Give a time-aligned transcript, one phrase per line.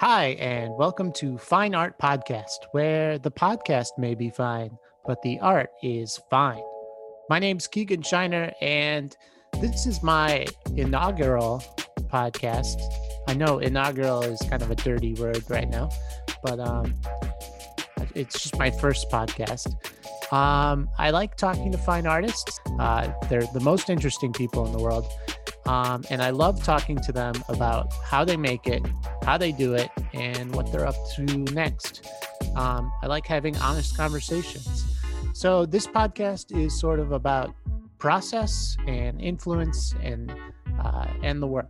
[0.00, 5.40] Hi, and welcome to Fine Art Podcast, where the podcast may be fine, but the
[5.40, 6.62] art is fine.
[7.28, 9.16] My name's Keegan Shiner, and
[9.60, 11.64] this is my inaugural
[12.12, 12.80] podcast.
[13.26, 15.90] I know inaugural is kind of a dirty word right now,
[16.44, 16.94] but um,
[18.14, 19.66] it's just my first podcast.
[20.32, 22.60] Um, I like talking to fine artists.
[22.78, 25.10] Uh, they're the most interesting people in the world.
[25.66, 28.82] Um, and I love talking to them about how they make it,
[29.28, 32.08] how they do it, and what they're up to next.
[32.56, 34.86] Um, I like having honest conversations.
[35.34, 37.54] So this podcast is sort of about
[37.98, 40.34] process and influence and
[40.80, 41.68] uh, and the work.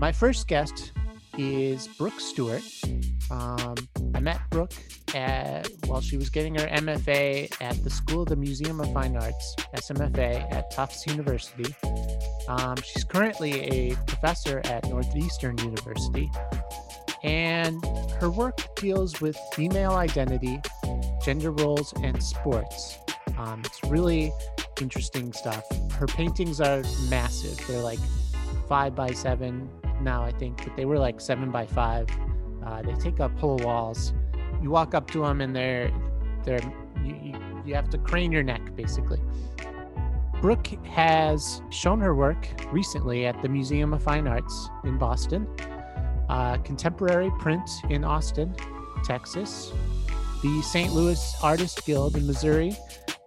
[0.00, 0.90] My first guest
[1.38, 2.64] is Brooke Stewart.
[3.30, 3.76] Um,
[4.12, 4.74] I met Brooke
[5.86, 9.54] while she was getting her MFA at the School of the Museum of Fine Arts,
[9.76, 11.72] SMFA, at Tufts University.
[12.48, 16.30] Um, she's currently a professor at Northeastern University,
[17.22, 17.84] and
[18.20, 20.60] her work deals with female identity,
[21.22, 22.98] gender roles, and sports.
[23.36, 24.32] Um, it's really
[24.80, 25.64] interesting stuff.
[25.92, 27.60] Her paintings are massive.
[27.68, 27.98] They're like
[28.66, 29.68] five by seven
[30.00, 32.08] now, I think, but they were like seven by five.
[32.64, 34.14] Uh, they take up whole walls.
[34.62, 35.90] You walk up to them, and they're
[36.44, 36.60] they're
[37.04, 39.20] you, you, you have to crane your neck basically.
[40.40, 45.48] Brooke has shown her work recently at the Museum of Fine Arts in Boston,
[46.28, 48.54] uh, Contemporary Print in Austin,
[49.02, 49.72] Texas,
[50.42, 50.92] the St.
[50.92, 52.76] Louis Artist Guild in Missouri,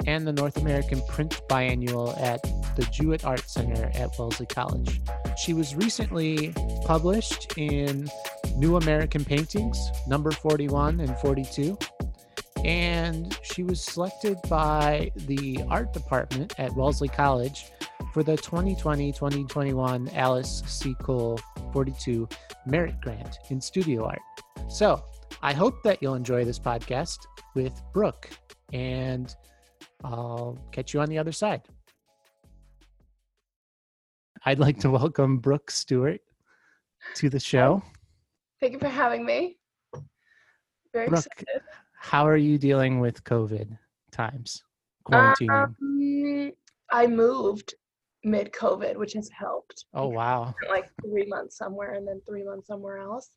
[0.08, 2.42] and the North American Print Biennial at
[2.78, 5.02] the Jewett Art Center at Wellesley College.
[5.44, 6.54] She was recently
[6.86, 8.10] published in
[8.56, 11.78] New American Paintings, number 41 and 42,
[12.64, 17.66] and she was selected by the art department at Wellesley College
[18.14, 20.94] for the 2020-2021 Alice C.
[20.96, 21.40] Cole
[21.74, 22.28] 42
[22.66, 24.22] Merit Grant in Studio Art.
[24.70, 25.04] So
[25.42, 27.18] I hope that you'll enjoy this podcast
[27.56, 28.30] with Brooke,
[28.74, 29.34] and
[30.04, 31.62] I'll catch you on the other side.
[34.46, 36.22] I'd like to welcome Brooke Stewart
[37.16, 37.82] to the show.
[38.60, 39.58] Thank you for having me.
[40.94, 41.62] Very Brooke, excited.
[42.02, 43.78] How are you dealing with COVID
[44.12, 44.64] times?
[45.08, 46.48] Quarantining.
[46.48, 46.52] Um,
[46.92, 47.76] I moved
[48.24, 49.86] mid COVID, which has helped.
[49.94, 50.56] oh wow.
[50.68, 53.30] Like three months somewhere and then three months somewhere else.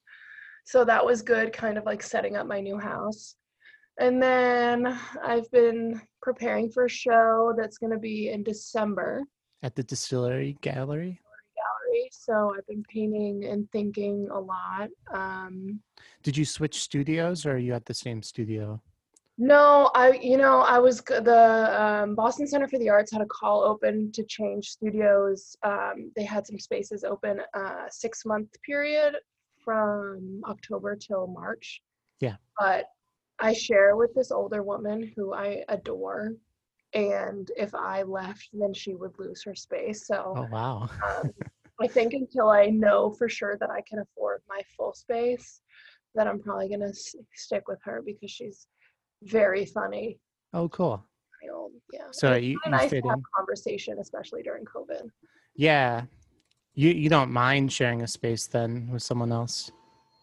[0.64, 3.36] So that was good, kind of like setting up my new house.
[4.00, 9.24] And then I've been preparing for a show that's going to be in December.
[9.62, 11.20] At the distillery gallery.
[12.12, 14.88] So I've been painting and thinking a lot.
[15.12, 15.80] Um,
[16.22, 18.80] Did you switch studios or are you at the same studio?
[19.36, 23.26] No, I you know I was the um, Boston Center for the Arts had a
[23.26, 25.56] call open to change studios.
[25.64, 29.16] Um, they had some spaces open uh, six month period
[29.64, 31.82] from October till March.
[32.20, 32.36] Yeah.
[32.58, 32.86] But
[33.40, 36.34] I share with this older woman who I adore,
[36.92, 40.06] and if I left, then she would lose her space.
[40.06, 40.88] So Oh wow.
[41.22, 41.30] um,
[41.82, 45.60] I think until I know for sure that I can afford my full space,
[46.14, 48.66] that I'm probably gonna s- stick with her because she's
[49.22, 50.20] very funny.
[50.52, 51.04] Oh cool.
[51.92, 52.06] Yeah.
[52.12, 53.24] So it's you, you nice fit to have in.
[53.36, 55.08] conversation, especially during COVID.
[55.56, 56.02] Yeah.
[56.74, 59.70] You you don't mind sharing a space then with someone else?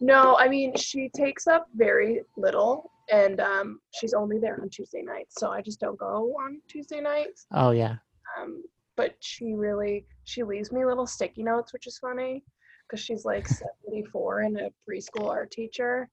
[0.00, 5.02] No, I mean she takes up very little, and um, she's only there on Tuesday
[5.02, 7.46] nights, so I just don't go on Tuesday nights.
[7.52, 7.96] Oh yeah.
[8.38, 8.62] Um,
[9.02, 12.44] but she really she leaves me little sticky notes, which is funny
[12.86, 16.08] because she's like 74 and a preschool art teacher.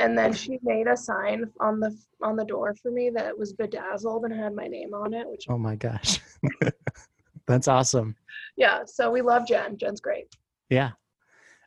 [0.00, 3.52] And then she made a sign on the on the door for me that was
[3.52, 6.20] bedazzled and had my name on it, which Oh my gosh.
[7.46, 8.16] That's awesome.
[8.56, 8.80] yeah.
[8.86, 9.76] So we love Jen.
[9.76, 10.34] Jen's great.
[10.70, 10.92] Yeah.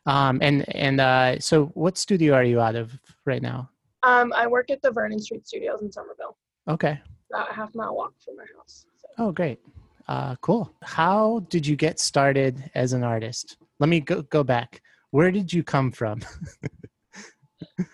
[0.06, 2.90] Um and and uh so what studio are you out of
[3.24, 3.70] right now?
[4.02, 6.36] Um, I work at the Vernon Street Studios in Somerville,
[6.66, 7.00] Okay.
[7.32, 8.84] about a half mile walk from my house.
[9.00, 9.06] So.
[9.18, 9.60] Oh great.
[10.08, 10.72] Uh cool.
[10.82, 13.56] How did you get started as an artist?
[13.78, 14.82] Let me go go back.
[15.10, 16.20] Where did you come from?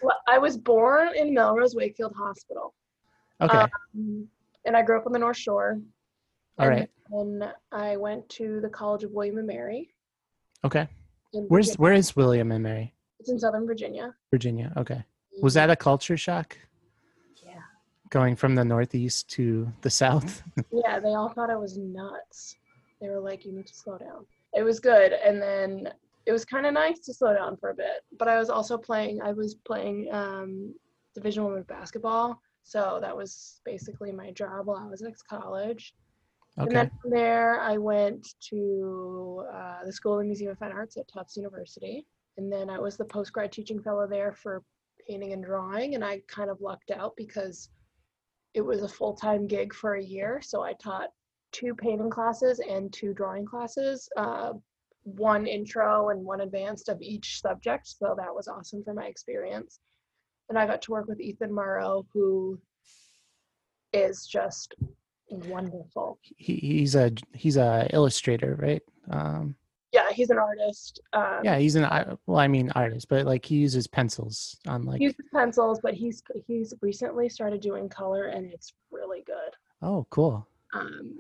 [0.03, 2.75] Well, I was born in Melrose Wakefield Hospital,
[3.41, 3.59] Okay.
[3.59, 4.27] um,
[4.65, 5.81] and I grew up on the North Shore.
[6.59, 6.91] All and right.
[7.11, 9.91] Then I went to the College of William and Mary.
[10.65, 10.89] Okay.
[11.33, 11.81] Where's Virginia.
[11.83, 12.95] where is William and Mary?
[13.21, 14.15] It's in Southern Virginia.
[14.31, 14.73] Virginia.
[14.77, 15.05] Okay.
[15.43, 16.57] Was that a culture shock.
[18.11, 20.43] Going from the northeast to the south?
[20.73, 22.57] Yeah, they all thought I was nuts.
[23.01, 25.93] They were like, "You need to slow down." It was good, and then
[26.27, 28.05] it was kind of nice to slow down for a bit.
[28.19, 29.21] But I was also playing.
[29.23, 30.75] I was playing um,
[31.15, 35.95] Division One basketball, so that was basically my job while I was at college.
[36.59, 36.67] Okay.
[36.67, 40.97] And then from there, I went to uh, the School of Museum of Fine Arts
[40.97, 42.07] at Tufts University.
[42.37, 44.63] and then I was the post grad teaching fellow there for
[45.09, 47.71] painting and drawing, and I kind of lucked out because
[48.59, 50.41] it was a full time gig for a year.
[50.43, 51.11] So I taught
[51.53, 54.55] two painting classes and two drawing classes, uh,
[55.05, 57.87] one intro and one advanced of each subject.
[57.87, 59.79] So that was awesome for my experience.
[60.49, 62.59] And I got to work with Ethan Morrow, who
[63.93, 64.75] is just
[65.29, 66.19] wonderful.
[66.23, 68.83] He, he's a he's a illustrator, right?
[69.09, 69.55] Um,
[70.19, 71.01] he's an artist.
[71.13, 74.83] Um, yeah, he's an I- well, I mean artist, but like he uses pencils on
[74.83, 79.53] like he uses pencils, but he's he's recently started doing color, and it's really good.
[79.83, 80.47] oh, cool.
[80.75, 81.19] Um,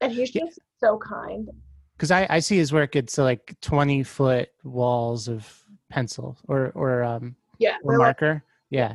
[0.00, 0.44] and he's Yeah.
[0.46, 1.48] just so kind.
[1.96, 2.96] Because I I see his work.
[2.96, 8.44] It's like twenty foot walls of pencil or or um Yeah, or they're like- marker.
[8.70, 8.94] Yeah,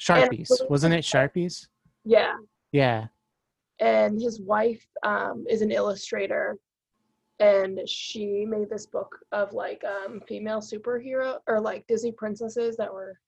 [0.00, 0.48] sharpies.
[0.68, 1.68] Wasn't it sharpies?
[2.04, 2.34] yeah.
[2.72, 3.06] Yeah.
[3.80, 6.58] and his wife um, is an illustrator
[7.40, 12.92] and she made this book of like um, female superhero or like disney princesses that
[12.92, 13.18] were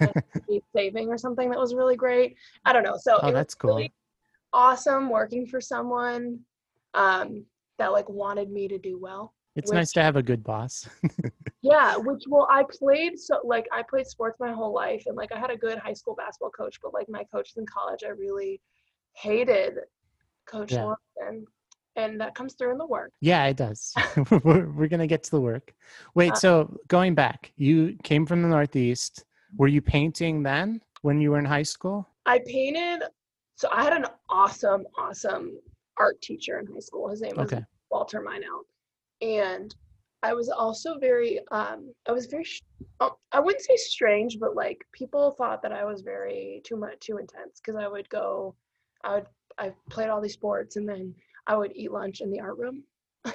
[0.00, 0.14] like,
[0.76, 3.54] saving or something that was really great i don't know so Oh, it was that's
[3.54, 3.76] cool.
[3.76, 3.92] really
[4.52, 6.38] awesome working for someone
[6.94, 7.44] um,
[7.78, 10.88] that like wanted me to do well It's which- nice to have a good boss.
[11.62, 15.30] yeah which well i played so like i played sports my whole life and like
[15.32, 18.08] i had a good high school basketball coach but like my coaches in college i
[18.10, 18.60] really
[19.14, 19.74] hated
[20.46, 20.84] coach Yeah.
[20.84, 21.46] Lawson,
[21.96, 23.92] and that comes through in the work yeah, it does.
[24.44, 25.74] we're, we're gonna get to the work.
[26.14, 29.24] Wait, Uh, so going back, you came from the Northeast.
[29.58, 32.08] Were you painting then when you were in high school?
[32.26, 33.02] i painted
[33.56, 35.58] so i had an awesome awesome
[35.98, 37.62] art teacher in high school his name was Okay.
[37.90, 38.66] walter Meinelt.
[39.20, 39.74] and
[40.22, 42.62] i was also very um i was very sh-
[43.00, 46.98] oh, i wouldn't say strange but like people thought that i was very too much
[47.00, 48.54] too intense because i would go
[49.04, 49.26] i would
[49.58, 51.12] i played all these sports and then
[51.46, 52.82] i would eat lunch in the art room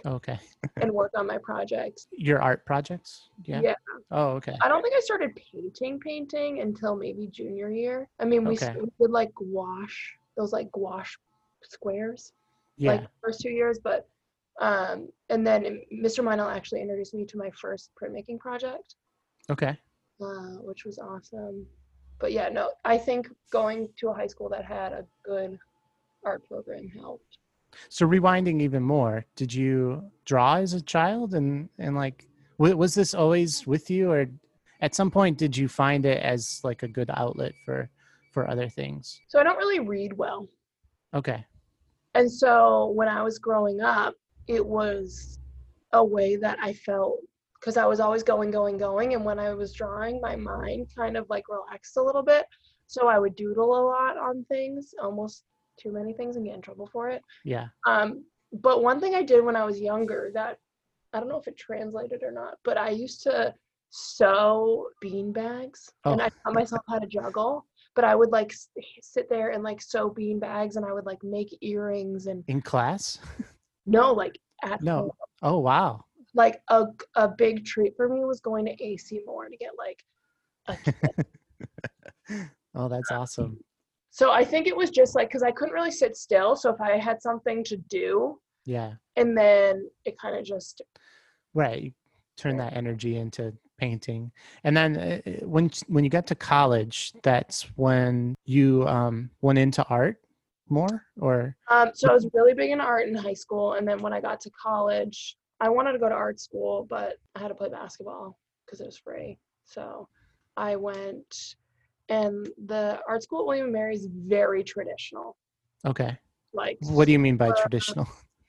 [0.06, 0.38] Okay.
[0.82, 3.30] and work on my projects Your art projects?
[3.46, 3.62] Yeah.
[3.62, 3.76] yeah
[4.12, 4.56] Oh, okay.
[4.62, 8.76] i don't think i started painting painting until maybe junior year i mean we, Okay.
[8.80, 11.18] we did like gouache those like gouache
[11.64, 12.34] squares
[12.78, 12.92] Yeah.
[12.92, 14.08] like first two years, but
[14.60, 16.24] um, and then Mr.
[16.24, 18.96] Meinel actually introduced me to my first printmaking project,
[19.52, 19.78] okay.
[20.22, 21.66] uh, which was awesome.
[22.20, 25.60] But yeah, no, I think going to a high school that had a good
[26.26, 27.38] art program helped.
[27.90, 32.28] So rewinding even more, did you draw as a child and and like
[32.58, 34.28] wa- was this always with you or
[34.82, 37.90] at some point did you find it as like a good outlet for
[38.32, 39.20] for other things?
[39.30, 40.48] So I don't really read well,
[41.14, 41.46] Okay.
[42.14, 44.16] and so when I was growing up,
[44.48, 45.40] it was
[45.94, 47.20] a way that I felt
[47.60, 51.18] because I was always going, going, going, and when I was drawing, my mind kind
[51.18, 52.46] of like relaxed a little bit.
[52.86, 55.44] So I would doodle a lot on things, almost
[55.78, 57.22] too many things, and get in trouble for it.
[57.46, 57.68] Yeah.
[57.86, 60.58] Um, but one thing I did when I was younger that
[61.14, 63.54] I don't know if it translated or not, but I used to
[63.90, 66.26] sew bean bags and Oh.
[66.26, 67.66] I taught myself how to juggle.
[67.96, 68.54] But I would like
[69.02, 72.62] sit there and like sew bean bags and I would like make earrings and In
[72.62, 73.18] class?
[73.86, 74.98] no, like at No.
[74.98, 75.12] home.
[75.42, 76.04] Oh wow.
[76.36, 76.86] Like a,
[77.16, 80.04] a big treat for me was going to AC Moore to get like
[80.68, 80.78] a
[82.76, 83.60] Oh, that's awesome.
[84.18, 86.56] So I think it was just like because I couldn't really sit still.
[86.56, 88.94] So if I had something to do, Yeah.
[89.16, 90.82] and then it kind of just
[91.54, 91.94] Right.
[92.36, 94.32] Turn that energy into painting.
[94.64, 99.60] And then uh, uh, when when you got to college, that's when you um went
[99.60, 100.18] into art
[100.68, 104.00] more or Um, so I was really big into art in high school, and then
[104.02, 107.50] when I got to college, I wanted to go to art school, but I had
[107.50, 109.38] to play basketball because it was free.
[109.64, 110.08] So
[110.56, 111.56] I went,
[112.10, 115.38] and the art school at William and Mary is very traditional,
[115.86, 116.18] okay.
[116.54, 118.08] like What do you mean by super- traditional?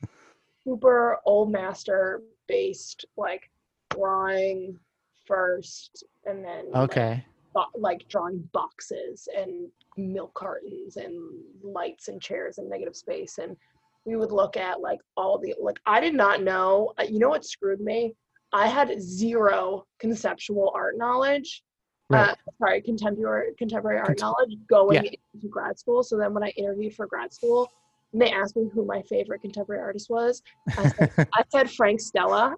[0.64, 3.50] super old master based, like
[3.90, 4.78] drawing
[5.26, 7.24] first, and then like, Okay.
[7.54, 11.18] bo- like drawing boxes and milk cartons and
[11.62, 13.56] lights and chairs and negative space and
[14.04, 17.28] we would look at like all the like i did not know uh, you know
[17.30, 18.14] what screwed me
[18.52, 21.64] i had zero conceptual art knowledge
[22.10, 22.30] Right.
[22.30, 25.10] uh, sorry contemporary contemporary art knowledge going Yeah.
[25.34, 27.68] into grad school so then when i interviewed for grad school
[28.12, 30.42] and they asked me who my favorite contemporary artist was
[30.78, 32.54] I said, I said frank stella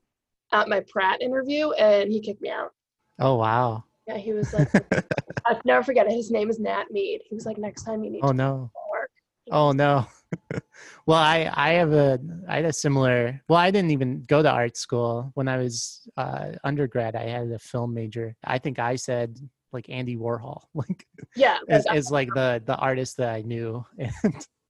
[0.52, 2.71] at my pratt interview and he kicked me out
[3.19, 3.83] oh wow.
[4.07, 4.69] yeah, he was like,
[5.47, 6.12] I'll never forget it.
[6.12, 7.23] His name is Nat Mead.
[7.28, 8.71] He was like, next time you need Oh to no.
[8.92, 9.11] work.
[9.50, 10.07] Oh no.
[11.07, 12.19] well, I I have a
[12.49, 13.41] I had a similar.
[13.49, 17.17] Well, I didn't even go to art school when I was uh, undergrad.
[17.17, 18.37] I had a film major.
[18.45, 19.39] I think I said
[19.73, 21.07] like Andy Warhol, like
[21.37, 23.85] Yeah, as, like, as like the the artist that I knew.
[23.99, 24.13] And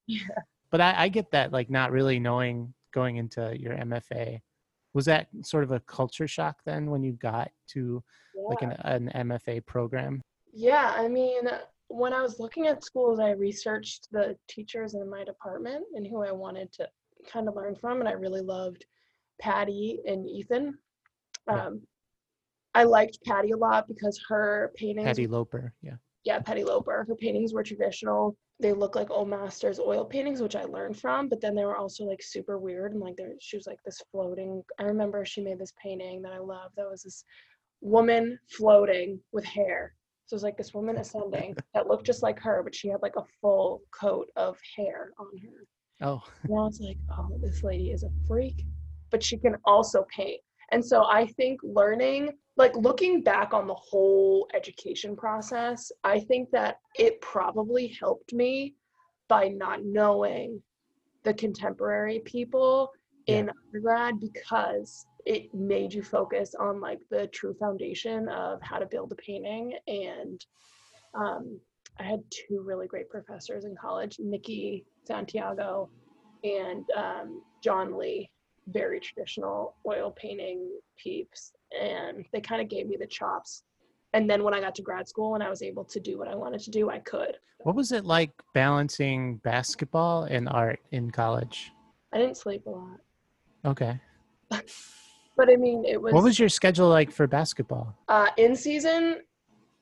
[0.07, 0.23] Yeah.
[0.71, 4.41] but I, I get that like not really knowing going into your MFA.
[4.93, 8.03] Was that sort of a culture shock then when you got to
[8.49, 10.21] like an, an MFA program?
[10.53, 11.49] Yeah, I mean,
[11.91, 16.25] when I was looking at schools, I researched the teachers in my department and who
[16.25, 16.89] I wanted to
[17.31, 18.87] kind of learn from, and I really loved
[19.41, 20.79] Patty and Ethan.
[21.49, 21.83] Um,
[22.75, 25.75] I liked Patty a lot because her paintings, Patty Loper.
[25.83, 25.97] Yeah.
[26.25, 28.37] yeah, Patty Loper, her paintings were traditional.
[28.61, 31.77] They look like old masters oil paintings, which I learned from, but then they were
[31.77, 34.63] also like super weird and like there she was like this floating.
[34.79, 36.77] I remember she made this painting that I loved.
[36.77, 37.25] That was this
[37.81, 39.95] woman floating with hair.
[40.31, 43.03] So it was like this woman ascending that looked just like her, but she had
[43.03, 46.07] like a full coat of hair on her.
[46.07, 48.65] Oh, And I was like, oh, this lady is a freak,
[49.11, 50.41] but she can also paint.
[50.71, 56.49] And so I think learning, like looking back on the whole education process, I think
[56.53, 58.77] that it probably helped me
[59.27, 60.63] by not knowing
[61.25, 62.93] the contemporary people
[63.27, 68.87] in undergrad because it made you focus on like the true foundation of how to
[68.87, 70.45] build a painting and
[71.15, 71.61] um,
[71.99, 75.89] i had two really great professors in college nikki santiago
[76.45, 78.31] and um, john lee
[78.69, 83.65] very traditional oil painting peeps and they kind of gave me the chops
[84.13, 86.29] and then when i got to grad school and i was able to do what
[86.29, 91.11] i wanted to do i could what was it like balancing basketball and art in
[91.11, 91.73] college?
[92.13, 93.01] i didn't sleep a lot
[93.65, 94.01] Okay.
[95.41, 97.97] but i mean it was What was your schedule like for basketball?
[98.09, 99.21] uh, in season.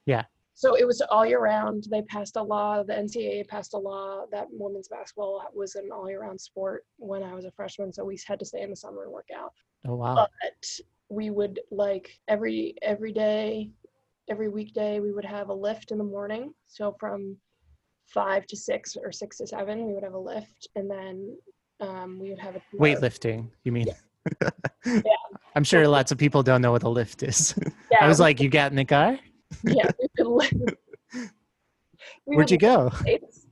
[0.06, 0.24] Yeah.
[0.54, 1.86] So it was all year round.
[1.90, 2.82] They passed a law.
[2.82, 7.22] The NCAA passed a law that women's basketball was an all year round sport when
[7.22, 7.92] I was a freshman.
[7.92, 9.52] So we had to stay in the summer and work out.
[9.86, 10.14] Oh wow.
[10.14, 10.64] But
[11.08, 13.70] we would like every every day,
[14.28, 16.54] every weekday, we would have a lift in the morning.
[16.66, 17.36] So from
[18.06, 21.36] five to six or six to seven, we would have a lift, and then
[21.80, 23.86] um, we would have a Weightlifting, you mean?
[25.54, 27.54] I'm sure lots of people don't know what a lift is.
[27.90, 29.18] Yeah, I was like, you got in the car?
[29.64, 30.54] yeah, we would lift.
[32.26, 32.92] We Where'd you go?
[33.06, 33.46] weights.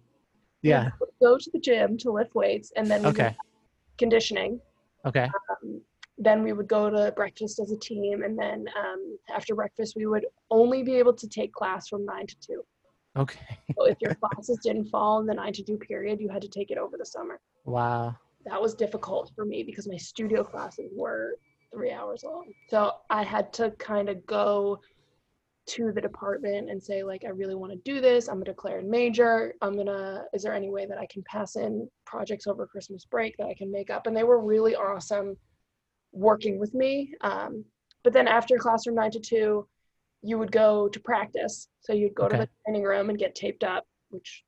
[0.61, 0.90] Yeah.
[1.23, 3.35] go to the gym to lift weights and then Okay.
[3.99, 4.61] conditioning
[5.06, 5.30] Okay.
[5.50, 5.80] um,
[6.18, 10.06] then we would go to breakfast as a team and then um, after breakfast we
[10.06, 12.62] would only be able to take class from 9 to 2
[13.16, 13.59] Okay.
[13.78, 16.49] so if your classes didn't fall in the 9 to 2 period you had to
[16.49, 18.16] take it over the summer Wow.
[18.46, 21.36] That was difficult for me because my studio classes were
[21.72, 22.52] three hours long.
[22.68, 24.80] So i had to kind of go
[25.68, 28.28] to the department and say like i really want to do this.
[28.28, 29.54] I'm a declared major.
[29.60, 33.36] I'm gonna is there any way that i can pass in projects over christmas break
[33.38, 34.06] that i can make up?
[34.06, 35.36] And they were really awesome
[36.12, 37.64] working with me um,
[38.04, 39.68] but then after classroom 9 to 2
[40.22, 41.68] you would go to practice.
[41.80, 44.44] So you'd go to the training room and get taped up which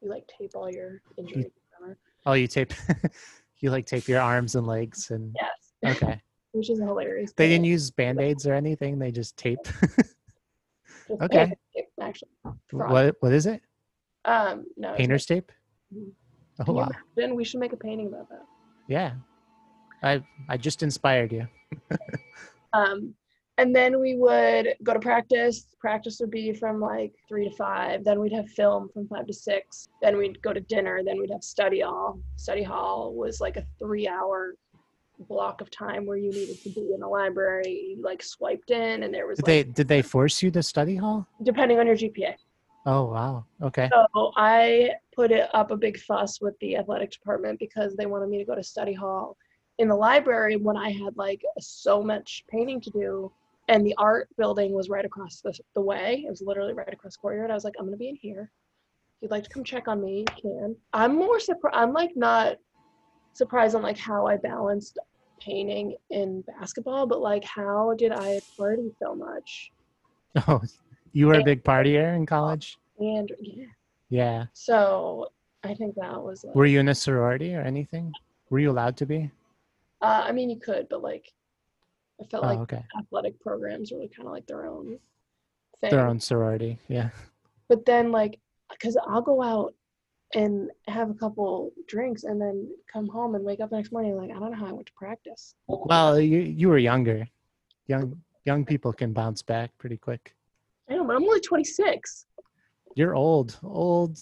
[0.00, 1.46] you like tape all your injuries.
[2.28, 2.74] Oh, you tape,
[3.60, 6.20] you like tape your arms and legs and yes okay.
[6.52, 8.98] which is hilarious They didn't use band aids or anything.
[8.98, 9.60] They just tape.
[9.64, 10.12] Just
[11.22, 11.54] Okay.
[11.74, 12.28] tape, actually.
[12.66, 12.90] Fraud.
[12.92, 13.62] what what is it?
[14.26, 14.92] Um, no.
[14.92, 15.50] Painter's tape?
[15.94, 16.10] Mhm.
[16.60, 16.90] Oh Can wow.
[17.16, 17.34] imagine?
[17.34, 18.44] We should make a painting about that.
[18.88, 19.12] Yeah.
[20.02, 21.48] I I just inspired you.
[22.74, 23.14] Um,
[23.58, 25.66] and then we would go to practice.
[25.80, 28.04] Practice would be from like three to five.
[28.04, 29.88] Then we'd have film from five to six.
[30.00, 31.02] Then we'd go to dinner.
[31.04, 32.20] Then we'd have study hall.
[32.36, 34.54] Study hall was like a three-hour
[35.28, 37.96] block of time where you needed to be in the library.
[37.96, 40.62] You like swiped in, and there was Did like they did they force you to
[40.62, 41.26] study hall?
[41.42, 42.34] depending on your GPA.
[42.86, 43.44] Oh wow.
[43.60, 43.90] Okay.
[43.92, 48.28] So I put it up a big fuss with the athletic department because they wanted
[48.28, 49.36] me to go to study hall
[49.78, 53.32] in the library when I had like so much painting to do.
[53.68, 56.24] And the art building was right across the, the way.
[56.26, 57.50] It was literally right across the courtyard.
[57.50, 58.50] I was like, I'm gonna be in here.
[59.16, 60.76] If you'd like to come check on me, you can.
[60.92, 61.76] I'm more surprised.
[61.76, 62.56] I'm like not
[63.34, 64.98] surprised on like how I balanced
[65.40, 69.70] painting and basketball, but like how did I party so much?
[70.46, 70.60] Oh,
[71.12, 72.78] you were a big partier in college?
[72.98, 73.64] And yeah,
[74.08, 74.46] Yeah.
[74.52, 75.28] so
[75.64, 76.44] I think that was.
[76.44, 78.14] Like, Were you in a sorority or anything?
[78.50, 79.30] Were you allowed to be?
[80.00, 81.32] Uh, I mean, you could, but like,
[82.20, 82.84] I felt Oh, like okay.
[82.98, 84.98] athletic programs were kind of like their own
[85.80, 85.90] thing.
[85.90, 86.78] Their own sorority.
[86.88, 87.10] Yeah.
[87.68, 88.38] But then, like,
[88.70, 89.74] because I'll go out
[90.34, 94.14] and have a couple drinks and then come home and wake up the next morning
[94.14, 95.54] like I don't know how I went to practice.
[95.68, 97.26] Well, you you were younger.
[97.86, 100.34] Young young people can bounce back pretty quick.
[100.90, 102.26] I know, but I'm only 26.
[102.94, 103.58] You're old.
[103.62, 104.18] Old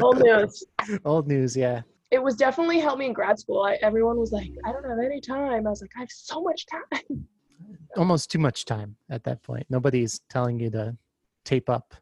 [0.00, 0.64] Old news.
[1.04, 1.82] old news, yeah.
[2.10, 3.62] It was definitely helped me in grad school.
[3.62, 5.66] I, everyone was like, I don't have any time.
[5.66, 7.26] I was like, I have so much time.
[7.96, 9.66] Almost too much time at that point.
[9.70, 10.96] Nobody's telling you to
[11.44, 11.94] tape up.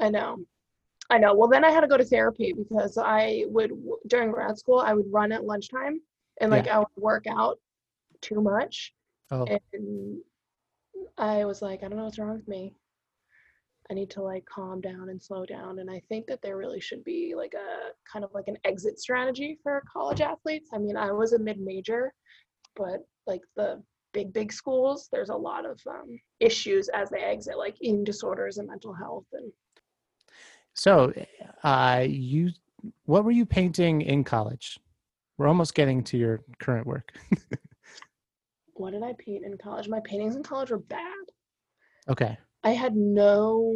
[0.00, 0.38] I know.
[1.10, 1.34] I know.
[1.34, 3.72] Well, then I had to go to therapy because I would,
[4.06, 6.00] during grad school, I would run at lunchtime
[6.40, 7.58] and like I would work out
[8.22, 8.94] too much.
[9.30, 10.18] Oh, And
[11.18, 12.74] I was like, I don't know what's wrong with me.
[13.90, 15.80] I need to like calm down and slow down.
[15.80, 18.98] And I think that there really should be like a kind of like an exit
[18.98, 20.70] strategy for college athletes.
[20.72, 22.12] I mean, I was a mid major,
[22.76, 27.58] but like the big, big schools, there's a lot of um, issues as they exit,
[27.58, 29.26] like eating disorders and mental health.
[29.32, 29.52] And
[30.74, 31.12] so
[31.64, 32.50] uh, you,
[33.04, 34.78] what were you painting in college?
[35.38, 37.12] We're almost getting to your current work.
[38.74, 39.88] what did I paint in college?
[39.88, 41.24] My paintings in college were bad.
[42.08, 42.38] okay.
[42.64, 43.74] I had no,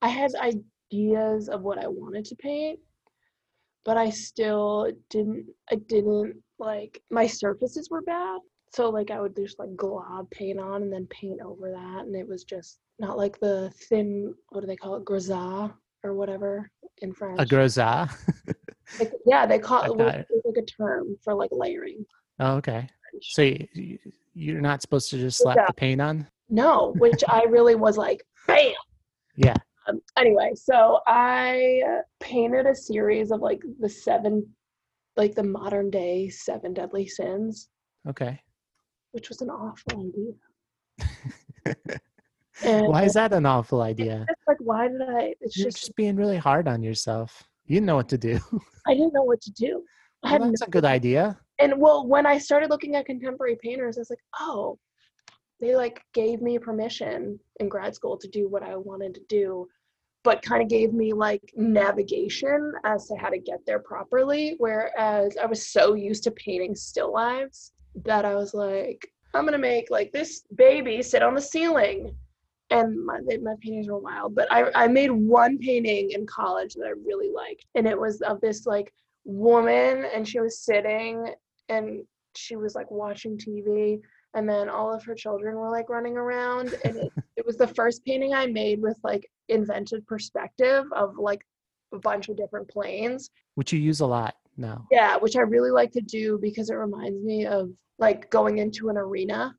[0.00, 2.78] I had ideas of what I wanted to paint,
[3.84, 8.40] but I still didn't, I didn't like, my surfaces were bad.
[8.74, 12.04] So like I would just like glob paint on and then paint over that.
[12.06, 15.04] And it was just not like the thin, what do they call it?
[15.04, 16.70] Grisaille or whatever
[17.02, 17.38] in French.
[17.40, 18.10] A groza.
[18.98, 20.26] Like, yeah, they call it, got it.
[20.30, 22.04] it's like a term for like layering.
[22.40, 22.88] oh, okay.
[23.20, 23.98] So you-
[24.34, 25.66] you're not supposed to just slap Yeah.
[25.66, 26.26] the paint on?
[26.52, 28.72] No, which I really was like, bam.
[29.36, 29.56] Yeah.
[29.88, 34.46] Um, anyway, so I uh, painted a series of like the seven,
[35.16, 37.68] like the modern day seven deadly sins,
[38.08, 38.38] Okay.
[39.12, 40.34] which was an awful idea.
[42.62, 44.24] Why is that an awful idea?
[44.28, 45.34] it's like, why did I?
[45.40, 47.42] It's You're just, just being really hard on yourself.
[47.66, 48.38] You know what to do.
[48.86, 49.82] I didn't know what to do.
[50.22, 51.38] I Well, had no- that's a good idea.
[51.58, 54.78] and well, when I started looking at contemporary painters, I was like, oh,
[55.62, 59.68] they like gave me permission in grad school to do what I wanted to do,
[60.24, 64.56] but kind of gave me like navigation as to how to get there properly.
[64.58, 67.72] Whereas I was so used to painting still lives
[68.04, 72.12] that I was like, I'm gonna make like this baby sit on the ceiling.
[72.70, 76.86] And my, my paintings were wild, but I, I made one painting in college that
[76.86, 77.66] I really liked.
[77.74, 78.92] And it was of this like
[79.24, 81.34] woman, and she was sitting
[81.68, 82.02] and
[82.34, 84.00] she was like watching TV
[84.34, 87.66] and then all of her children were like running around and it, it was the
[87.66, 91.44] first painting I made with like invented perspective of like
[91.92, 93.30] a bunch of different planes.
[93.54, 94.86] Which you use a lot now.
[94.90, 98.88] Yeah, which I really like to do because it reminds me of like going into
[98.88, 99.54] an arena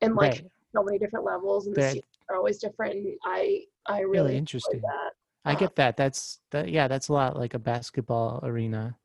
[0.00, 0.46] and like Right.
[0.74, 3.04] so many different levels and the scenes are always different.
[3.24, 4.80] I I really, Really interesting.
[4.80, 5.12] that.
[5.44, 5.96] I um, get that.
[5.96, 6.68] That's that.
[6.68, 8.96] Yeah, that's a lot like a basketball arena.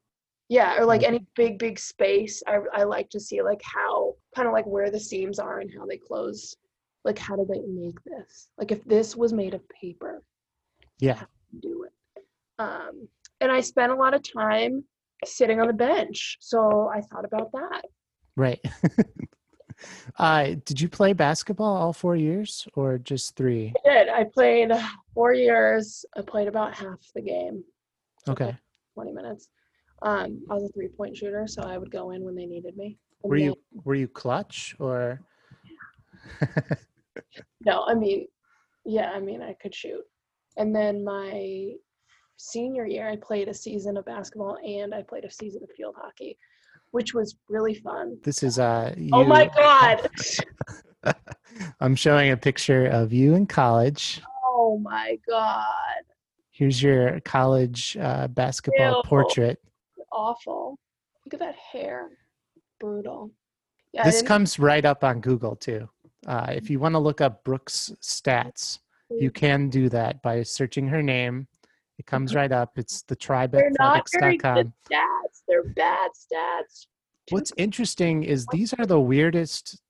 [0.51, 2.43] Yeah, or like Like- any big, big space.
[2.45, 5.71] I I like to see like how kind of like where the seams are and
[5.73, 6.57] how they close.
[7.05, 8.49] Like how do they make this?
[8.57, 10.21] Like if this was made of paper,
[10.99, 11.23] Yeah.
[11.61, 11.93] do it.
[12.59, 13.07] Um,
[13.39, 14.83] and I spent a lot of time
[15.23, 17.85] sitting on the bench, so I thought about that.
[18.35, 18.59] Right.
[20.19, 23.73] uh, did you play basketball all four years or just three?
[23.85, 24.09] I did.
[24.09, 24.71] I played
[25.13, 26.03] four years.
[26.17, 27.63] I played about half the game.
[28.27, 28.55] Okay.
[28.95, 29.47] 20 minutes.
[30.01, 32.75] Um, I was a three point shooter, so I would go in when they needed
[32.77, 32.97] me.
[33.23, 35.21] And Were then- you were you clutch or?
[37.65, 38.27] No, I mean,
[38.85, 40.01] yeah, I mean, I could shoot.
[40.57, 41.71] And then my
[42.37, 45.95] senior year, I played a season of basketball and I played a season of field
[45.97, 46.37] hockey,
[46.91, 48.17] which was really fun.
[48.23, 48.95] This is uh.
[49.13, 50.09] Oh my God.
[51.79, 54.21] I'm showing a picture of you in college.
[54.45, 55.65] Oh my God.
[56.51, 59.01] Here's your college uh, basketball Ew.
[59.05, 59.59] portrait.
[60.21, 60.77] Awful.
[61.25, 62.09] Look at that hair.
[62.79, 63.31] Brutal.
[63.91, 65.89] Yeah, This comes right up on Google too.
[66.27, 68.79] Uh, if you want to look up Brooks' stats,
[69.09, 71.47] you can do that by searching her name.
[71.97, 72.77] It comes right up.
[72.77, 73.15] It's the
[73.51, 75.41] They're not very good stats.
[75.47, 76.85] They're bad stats.
[77.29, 79.81] What's interesting is these are the weirdest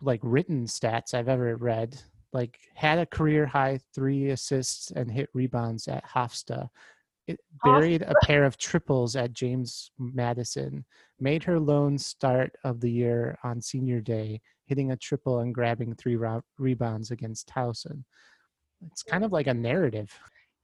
[0.00, 2.00] like written stats I've ever read.
[2.32, 6.68] Like had a career high three assists and hit rebounds at Hofstra.
[7.26, 10.84] It oh, buried a pair of triples at James Madison.
[11.18, 15.94] Made her lone start of the year on senior day, hitting a triple and grabbing
[15.94, 16.18] three
[16.58, 18.04] rebounds against Towson.
[18.86, 20.12] It's kind of like a narrative.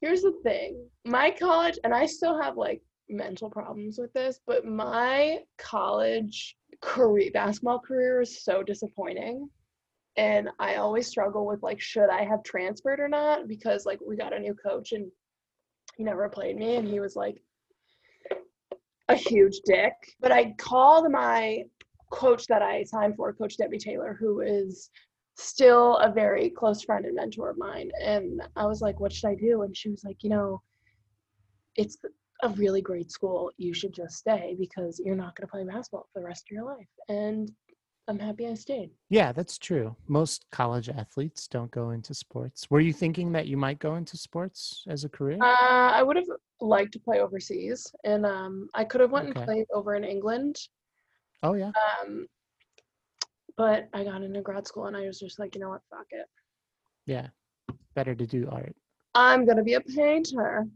[0.00, 0.84] Here's the thing.
[1.04, 7.30] My college, and I still have like mental problems with this, but my college career
[7.32, 9.48] basketball career is so disappointing.
[10.16, 13.48] And I always struggle with like, should I have transferred or not?
[13.48, 15.10] Because like we got a new coach and
[15.96, 17.42] he never played me and he was like
[19.08, 19.92] a huge dick.
[20.20, 21.64] But I called my
[22.10, 24.90] coach that I signed for, Coach Debbie Taylor, who is
[25.36, 27.90] still a very close friend and mentor of mine.
[28.02, 29.62] And I was like, what should I do?
[29.62, 30.62] And she was like, you know,
[31.76, 31.96] it's
[32.42, 33.50] a really great school.
[33.56, 36.54] You should just stay because you're not going to play basketball for the rest of
[36.54, 36.88] your life.
[37.08, 37.50] And
[38.08, 38.90] I'm happy I stayed.
[39.10, 39.94] Yeah, that's true.
[40.08, 42.68] Most college athletes don't go into sports.
[42.68, 45.38] Were you thinking that you might go into sports as a career?
[45.40, 46.26] Uh, I would have
[46.60, 49.38] liked to play overseas, and um, I could have went Okay.
[49.38, 50.56] and played over in England.
[51.44, 51.70] oh yeah.
[52.02, 52.26] Um,
[53.56, 56.06] but I got into grad school and I was just like, you know what, fuck
[56.10, 56.26] it.
[57.06, 57.28] Yeah.
[57.94, 58.74] Better to do art.
[59.14, 60.66] I'm gonna be a painter.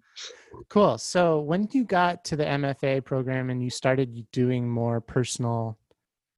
[0.69, 0.99] Cool.
[0.99, 5.79] So when you got to the MFA program and you started doing more personal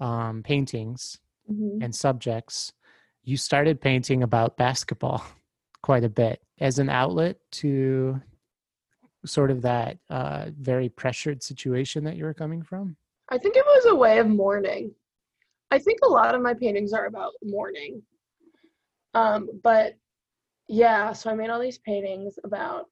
[0.01, 1.19] um, paintings
[1.51, 1.83] Mhm.
[1.83, 2.73] and subjects,
[3.23, 5.23] you started painting about basketball
[5.83, 8.21] quite a bit as an outlet to
[9.25, 12.97] sort of that uh, very pressured situation that you were coming from.
[13.29, 14.95] I think it was a way of mourning.
[15.71, 18.03] I think a lot of my paintings are about mourning.
[19.15, 19.95] Um, but
[20.69, 22.87] yeah, so I made all these paintings about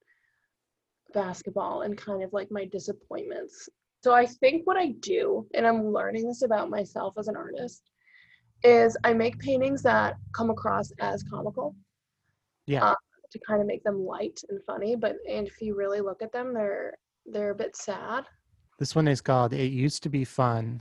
[1.14, 3.68] basketball and kind of like my disappointments.
[4.06, 7.90] So I think what I do, and I'm learning this about myself as an artist,
[8.62, 11.74] is I make paintings that come across as comical
[12.66, 12.84] Yeah.
[12.84, 12.94] Uh,
[13.32, 14.94] to kind of make them light and funny.
[14.94, 18.26] But and if you really look at them, they're they're a bit sad.
[18.78, 20.80] This one is called It Used to Be Fun.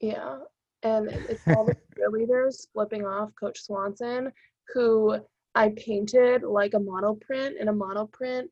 [0.00, 0.38] Yeah.
[0.82, 4.32] And it's all the cheerleaders flipping off Coach Swanson,
[4.72, 5.18] who
[5.54, 8.44] I painted like a monoprint, and a monoprint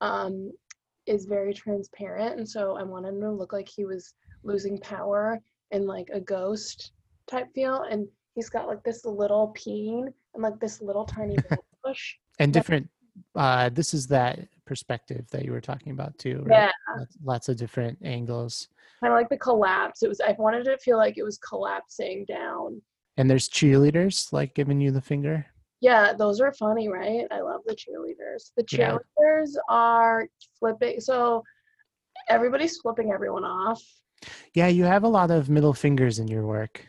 [0.00, 0.52] um,
[1.10, 2.38] is very transparent.
[2.38, 5.40] And so I wanted him to look like he was losing power
[5.72, 6.92] and like a ghost
[7.28, 7.82] type feel.
[7.90, 11.36] And he's got like this little peen and like this little tiny
[11.84, 12.14] bush.
[12.38, 12.88] And different,
[13.34, 16.70] uh, this is that perspective that you were talking about too, right?
[16.88, 16.96] Yeah.
[16.96, 18.68] Lots, lots of different angles.
[19.00, 20.04] Kind of like the collapse.
[20.04, 22.80] It was, I wanted it to feel like it was collapsing down.
[23.16, 25.46] And there's cheerleaders like giving you the finger.
[25.80, 27.26] Yeah, those are funny, right?
[27.30, 28.52] I love the cheerleaders.
[28.56, 28.98] The Yeah.
[29.18, 31.00] cheerleaders are flipping.
[31.00, 31.42] So
[32.28, 33.82] everybody's flipping everyone off.
[34.54, 36.86] Yeah, you have a lot of middle fingers in your work.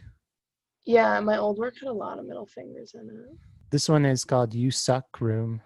[0.86, 3.38] Yeah, my old work had a lot of middle fingers in it.
[3.70, 5.62] This one is called You Suck Room.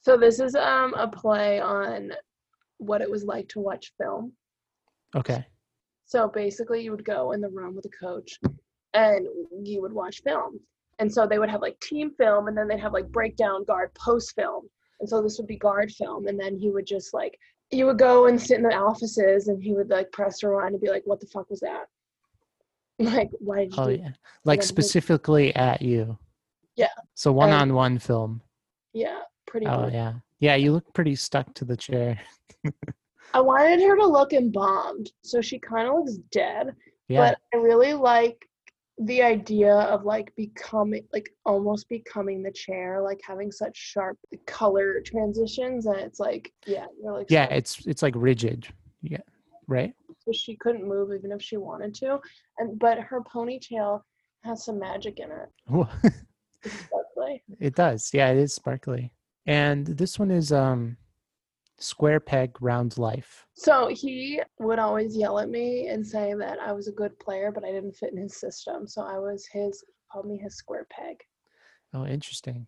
[0.00, 2.12] So this is um a play on
[2.78, 4.32] what it was like to watch film.
[5.14, 5.44] Okay.
[6.06, 8.38] So basically, you would go in the room with a coach,
[8.94, 9.26] and
[9.62, 10.60] you would watch film.
[11.02, 13.92] And so they would have like team film, and then they'd have like breakdown guard
[13.94, 14.68] post film.
[15.00, 17.36] And so this would be guard film, and then he would just like
[17.72, 20.80] you would go and sit in the offices, and he would like press rewind and
[20.80, 21.86] be like, "What the fuck was that?
[23.00, 24.10] Like, why did you?" Oh, do yeah.
[24.44, 26.16] Like specifically at you.
[26.76, 26.94] Yeah.
[27.14, 28.40] So one on one film.
[28.92, 29.92] Yeah, pretty Oh, much.
[29.94, 30.12] yeah.
[30.38, 32.20] Yeah, you look pretty stuck to the chair.
[33.34, 36.76] I wanted her to look embalmed, so she kind of looks dead.
[37.08, 37.18] Yeah.
[37.32, 38.46] but I really like
[39.06, 45.00] the idea of like becoming like almost becoming the chair, like having such sharp color
[45.04, 48.66] transitions, and it's like yeah, you're like yeah, so- it's it's like rigid.
[49.02, 49.18] Yeah.
[49.68, 49.94] Right?
[50.24, 52.18] so she couldn't move even if she wanted to,
[52.58, 54.02] and but her ponytail
[54.44, 55.48] has some magic in it.
[56.64, 57.42] It's sparkly.
[57.58, 58.10] it does.
[58.14, 59.12] Yeah, it is sparkly.
[59.46, 60.96] And this one is um
[61.82, 63.46] square peg round life.
[63.54, 67.50] So he would always yell at me and say that I was a good player,
[67.52, 68.86] but I didn't fit in his system.
[68.86, 71.16] So I was his called me his square peg.
[71.94, 72.66] Oh, interesting.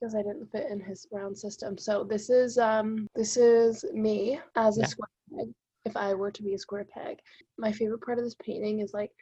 [0.00, 1.78] because I didn't fit in his round system.
[1.78, 4.86] So this is um this is me as a Yeah.
[4.86, 5.48] square peg.
[5.84, 7.18] If I were to be a square peg,
[7.58, 9.12] my favorite part of this painting is like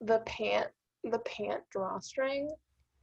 [0.00, 0.68] the pant
[1.04, 2.52] the pant drawstring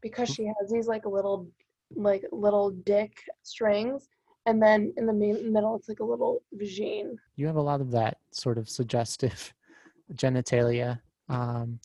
[0.01, 1.47] because she has these like little
[1.95, 4.07] like little dick strings,
[4.45, 7.15] and then in the mi- middle it's like a little vagine.
[7.35, 9.53] You have a lot of that sort of suggestive
[10.13, 10.99] genitalia.
[11.29, 11.79] Um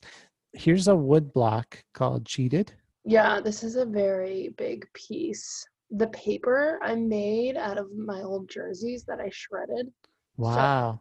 [0.53, 2.73] here's a wood block called cheated.
[3.05, 5.64] Yeah, this is a very big piece.
[5.90, 9.90] The paper I made out of my old jerseys that I shredded.
[10.37, 11.01] Wow.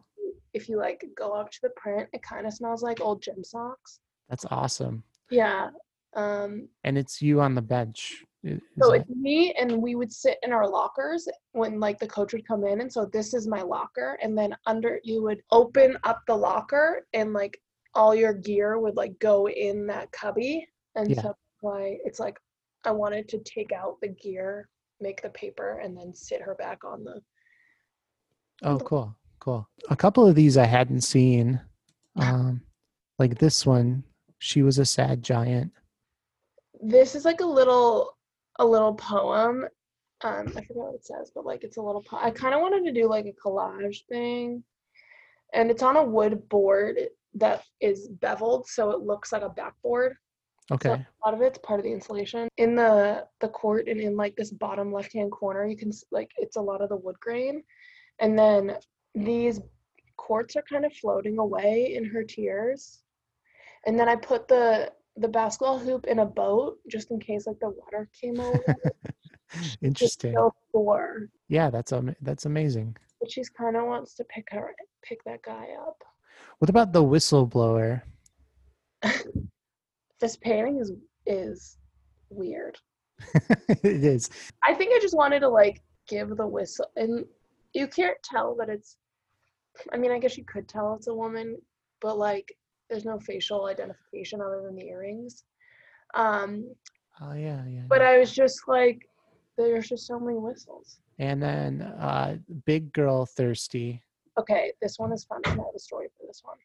[0.52, 3.42] if you like go up to the print, it kind of smells like old gym
[3.44, 4.00] socks.
[4.28, 5.02] That's awesome.
[5.30, 5.70] Yeah.
[6.14, 8.24] Um, And it's you on the bench.
[8.42, 12.06] Is so that- it's me and we would sit in our lockers when like the
[12.06, 15.42] coach would come in and so this is my locker and then under you would
[15.50, 17.60] open up the locker and like
[17.94, 21.16] all your gear would like go in that cubby and Yeah.
[21.16, 22.38] so that's why it's like
[22.84, 26.82] I wanted to take out the gear, make the paper and then sit her back
[26.84, 27.20] on the
[28.62, 29.68] Oh, cool, cool.
[29.90, 31.60] A couple of these I hadn't seen.
[32.16, 32.62] Um,
[33.18, 34.04] like this one,
[34.38, 35.72] she was a sad giant.
[36.82, 38.16] this is like a little
[38.60, 39.66] a little poem.
[40.22, 42.60] Um i forget what it says but like it's a little po- i kind of
[42.60, 44.62] wanted to do like a collage thing.
[45.52, 46.96] And it's on a wood board
[47.34, 50.16] that is beveled so it looks like a backboard.
[50.72, 54.00] Okay, so a lot of it's part of the installation in the the court and
[54.00, 56.96] in like this bottom left hand corner you can like it's a lot of the
[56.96, 57.64] wood grain.
[58.20, 58.76] And then
[59.14, 59.60] these
[60.18, 63.00] quartz are kind of floating away in her tears.
[63.86, 67.60] And then i put the the basketball hoop in a boat just in case like
[67.60, 68.76] the water came over
[69.82, 70.34] interesting.
[70.72, 72.96] sore Yeah, that's am- that's amazing.
[73.20, 75.98] but she's kind of wants to pick her pick that guy up
[76.58, 78.02] What about the whistleblower?
[80.20, 80.92] This painting is
[81.26, 81.78] is
[82.28, 82.76] weird.
[83.68, 84.28] it is.
[84.68, 87.24] I think I just wanted to like give the whistle, and
[87.72, 88.98] you can't tell that it's.
[89.92, 91.56] I mean, I guess you could tell it's a woman,
[92.02, 92.52] but like,
[92.90, 95.44] there's no facial identification other than the earrings.
[96.14, 96.74] Um,
[97.22, 97.82] Oh yeah, yeah.
[97.88, 98.08] but yeah.
[98.10, 99.06] I was just like,
[99.58, 100.98] there's just so many whistles.
[101.18, 104.02] and then uh big girl thirsty.
[104.38, 105.40] Okay, this one is fun.
[105.44, 106.56] I have a story for this one.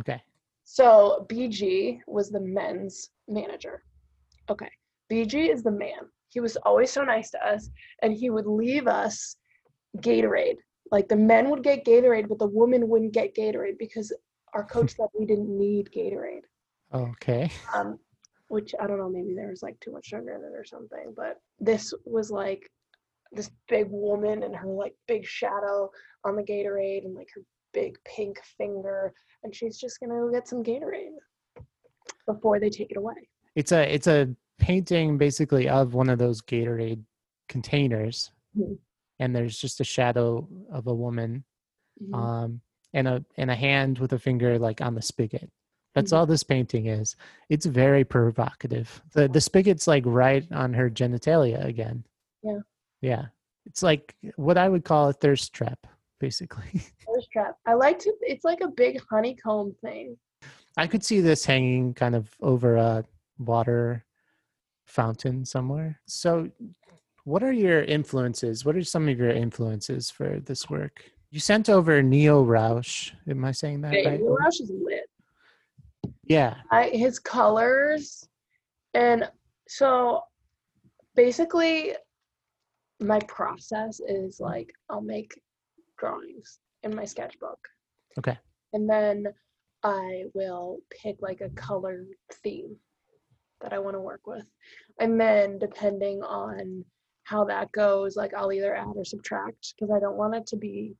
[0.00, 0.22] Okay.
[0.64, 3.82] So BG was the men's manager.
[4.48, 4.70] Okay.
[5.12, 6.02] BG is the man.
[6.30, 7.68] He was always so nice to us
[8.02, 9.36] and he would leave us
[9.98, 10.56] Gatorade.
[10.90, 14.10] Like the men would get Gatorade, but the women wouldn't get Gatorade because
[14.54, 16.44] our coach said we didn't need Gatorade.
[16.92, 17.50] Okay.
[17.74, 17.98] Um,
[18.48, 21.12] which I don't know, maybe there was like too much sugar in it or something.
[21.16, 22.70] But this was like
[23.32, 25.90] this big woman and her like big shadow
[26.24, 29.12] on the Gatorade and like her big pink finger,
[29.42, 31.16] and she's just gonna go get some Gatorade
[32.26, 33.14] before they take it away.
[33.56, 37.02] It's a it's a painting basically of one of those Gatorade
[37.48, 38.78] containers, Mhm.
[39.18, 41.44] and there's just a shadow of a woman,
[42.00, 42.14] Mhm.
[42.14, 42.60] um,
[42.94, 45.50] and a and a hand with a finger like on the spigot.
[45.94, 46.16] That's Mhm.
[46.16, 47.14] all this painting is.
[47.50, 49.02] It's very provocative.
[49.12, 52.04] the The spigot's like right on her genitalia again.
[52.42, 52.60] Yeah.
[53.02, 53.26] Yeah.
[53.66, 55.86] It's like what I would call a thirst trap,
[56.20, 56.64] basically.
[57.06, 57.56] Thirst trap.
[57.66, 58.12] I like to.
[58.22, 60.16] It's like a big honeycomb thing.
[60.76, 63.04] I could see this hanging kind of over a
[63.38, 64.04] water
[64.86, 66.00] fountain somewhere.
[66.06, 66.50] So,
[67.24, 68.64] what are your influences?
[68.64, 71.10] What are some of your influences for this work?
[71.34, 73.12] You sent over Neo Rauch.
[73.28, 74.20] Am I saying that Okay, right?
[74.20, 75.10] Neo Rauch is lit.
[76.22, 76.54] Yeah.
[76.70, 78.28] I his colors
[78.94, 79.28] and
[79.66, 80.20] so
[81.16, 81.96] basically
[83.00, 85.34] my process is like I'll make
[85.98, 87.58] drawings in my sketchbook.
[88.16, 88.38] Okay.
[88.72, 89.26] And then
[89.82, 92.04] I will pick like a color
[92.44, 92.76] theme
[93.60, 94.46] that I want to work with.
[95.00, 96.84] And then depending on
[97.24, 100.56] how that goes, like I'll either add or subtract because I don't want it to
[100.56, 100.94] be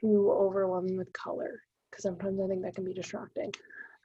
[0.00, 3.52] too overwhelming with color because sometimes I think that can be distracting.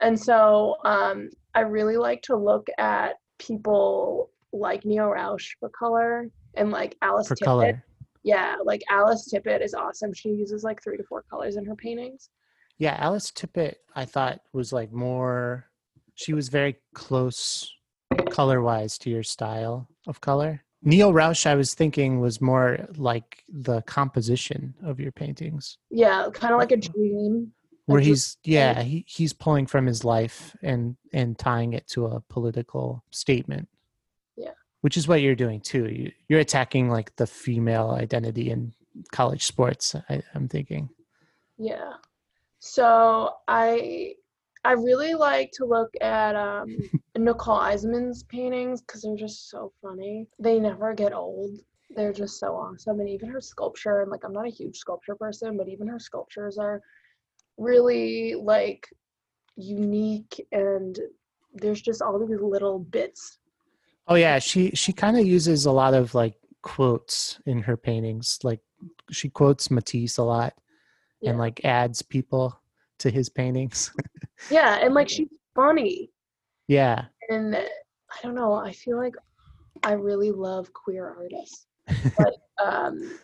[0.02, 6.28] And so um, I really like to look at people like Neo Rauch for color
[6.56, 7.46] and like Alice For Tippit.
[7.46, 7.86] color.
[8.24, 10.14] Yeah, like Alice Tippit is awesome.
[10.14, 12.30] She uses like three to four colors in her paintings.
[12.78, 12.96] Yeah.
[13.00, 15.66] Alice Tippit, I thought was like more,
[16.16, 17.72] she was very close
[18.30, 20.64] color wise to your style of color.
[20.84, 25.78] Neo Rauch, I was thinking, was more like the composition of your paintings.
[25.90, 27.52] Yeah, kind of like a um, dream.
[27.86, 32.22] where he's yeah he, he's pulling from his life and and tying it to a
[32.30, 33.68] political statement
[34.38, 34.52] Yeah.
[34.82, 38.74] which is what you're doing too you, you're attacking like the female identity in
[39.12, 40.90] college sports I, i'm thinking
[41.58, 41.94] Yeah.
[42.60, 44.16] So I
[44.66, 46.68] I really like to look at um,
[47.18, 50.28] Nicole Eisenman's paintings because they're just so funny.
[50.40, 51.52] They never get old.
[51.96, 54.02] They're just so awesome, and even her sculpture.
[54.02, 56.82] And like, I'm not a huge sculpture person, but even her sculptures are
[57.58, 58.88] really like
[59.56, 60.98] unique, and
[61.54, 63.38] there's just all these little bits.
[64.08, 68.40] oh yeah she she kind of uses a lot of like quotes in her paintings
[68.44, 68.60] like
[69.12, 70.54] she quotes matisse a lot
[71.22, 71.30] Yeah.
[71.30, 72.60] and like adds people
[73.04, 73.92] to his paintings
[74.50, 76.10] Yeah, and like she's funny.
[76.68, 78.54] yeah and I don't know.
[78.54, 79.16] I feel like
[79.84, 81.68] I really love queer artists.
[82.18, 83.20] But um,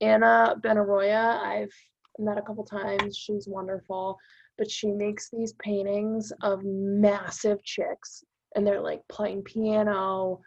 [0.00, 1.72] Anna Benaroya, I've
[2.18, 3.16] met a couple times.
[3.16, 4.16] She's wonderful,
[4.56, 10.40] but she makes these paintings of massive chicks, and they're like playing piano,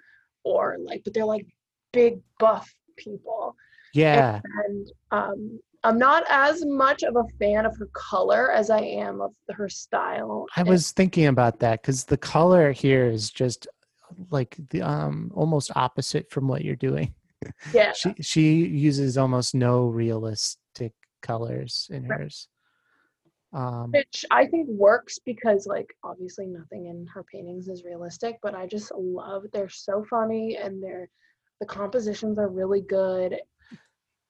[0.44, 1.48] or like, but they're like
[1.92, 3.56] big buff people.
[3.94, 8.82] yeah And um, I'm not as much of a fan of her color as I
[8.82, 10.46] am of her style.
[10.56, 13.68] I was thinking about that because the color here is just
[14.30, 17.14] like the um almost opposite from what you're doing.
[17.74, 17.94] yeah.
[17.94, 22.20] She she uses almost no realistic colors in Right.
[22.22, 22.48] hers.
[23.54, 28.56] Um, which I think works because like obviously nothing in her paintings is realistic, but
[28.56, 31.10] I just love they're so funny and they're
[31.60, 33.40] the compositions are really good.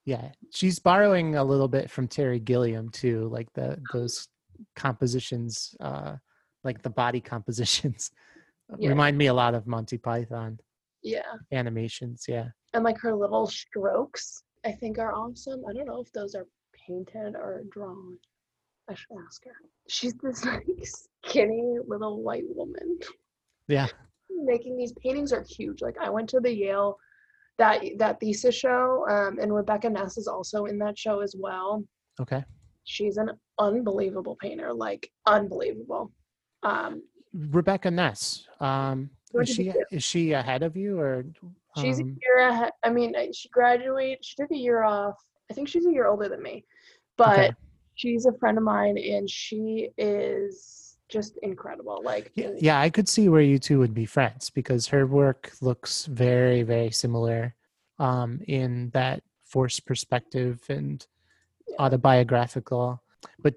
[0.06, 4.28] Yeah, she's borrowing a little bit from Terry Gilliam too, like the those
[4.76, 6.16] compositions, uh,
[6.64, 8.12] like the body compositions,
[8.80, 8.90] Yeah.
[8.90, 10.58] remind me a lot of Monty Python
[11.04, 11.34] Yeah.
[11.52, 12.26] animations.
[12.28, 12.48] Yeah.
[12.74, 15.64] And like her little strokes I think are awesome.
[15.68, 16.48] I don't know if those are
[16.88, 18.18] painted or drawn.
[18.90, 19.52] I should ask her.
[19.88, 23.00] She's this like skinny little white woman.
[23.68, 23.88] Yeah.
[24.30, 25.82] making these paintings are huge.
[25.82, 26.98] Like I went to the Yale
[27.62, 31.84] that that thesis show, um, and Rebecca Ness is also in that show as well.
[32.20, 32.44] Okay.
[32.86, 36.12] She's an unbelievable painter, like unbelievable.
[36.64, 38.48] Um, Rebecca Ness.
[38.60, 41.24] Um, is she is she ahead of you or?
[41.78, 42.72] She's a um, year ahead.
[42.84, 44.26] I mean, uh, she graduated.
[44.26, 45.16] She took a year off.
[45.50, 46.66] I think she's a year older than me,
[47.16, 47.52] but okay.
[47.96, 50.81] she's a friend of mine, and she is
[51.12, 52.02] just incredible.
[52.04, 55.52] Like, Yeah, yeah, I could see where you two would be friends because her work
[55.62, 57.56] looks very, very similar
[58.00, 61.06] um, in that forced perspective and
[61.78, 63.04] autobiographical.
[63.40, 63.56] But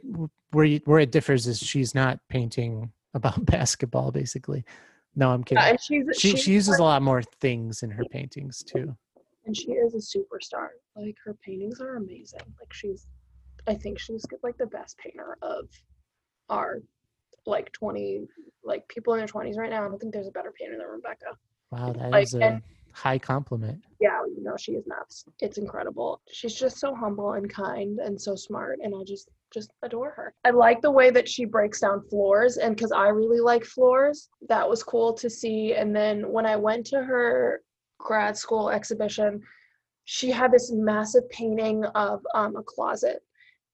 [0.51, 4.64] where you, where it differs is she's not painting about basketball, basically.
[5.17, 5.62] No, I'm kidding.
[5.62, 8.97] yeah, she's she she's she uses a lot more things in her paintings too.
[9.47, 10.69] and she is a superstar.
[10.97, 12.40] Like her paintings are amazing.
[12.59, 13.07] Like she's,
[13.69, 15.69] I think she's like the best painter of
[16.51, 16.81] our
[17.47, 18.27] like twenty
[18.65, 19.85] like people in their twenties right now.
[19.85, 21.37] I don't think there's a better painter than Rebecca.
[21.71, 23.83] Wow, that Like, is a and- high compliment.
[24.01, 25.25] Yeah, you know she is nuts.
[25.41, 26.21] It's incredible.
[26.31, 30.35] She's just so humble and kind and so smart, and I just just adore her.
[30.45, 34.29] I like the way that she breaks down floors, and because I really like floors,
[34.49, 35.75] that was cool to see.
[35.75, 37.63] And then when I went to her
[37.99, 39.41] grad school exhibition,
[40.05, 43.23] she had this massive painting of um, a closet,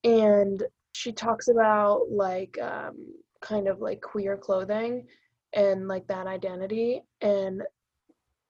[0.04, 2.96] and she talks about like um,
[3.40, 5.06] kind of like queer clothing
[5.54, 7.62] and like that identity and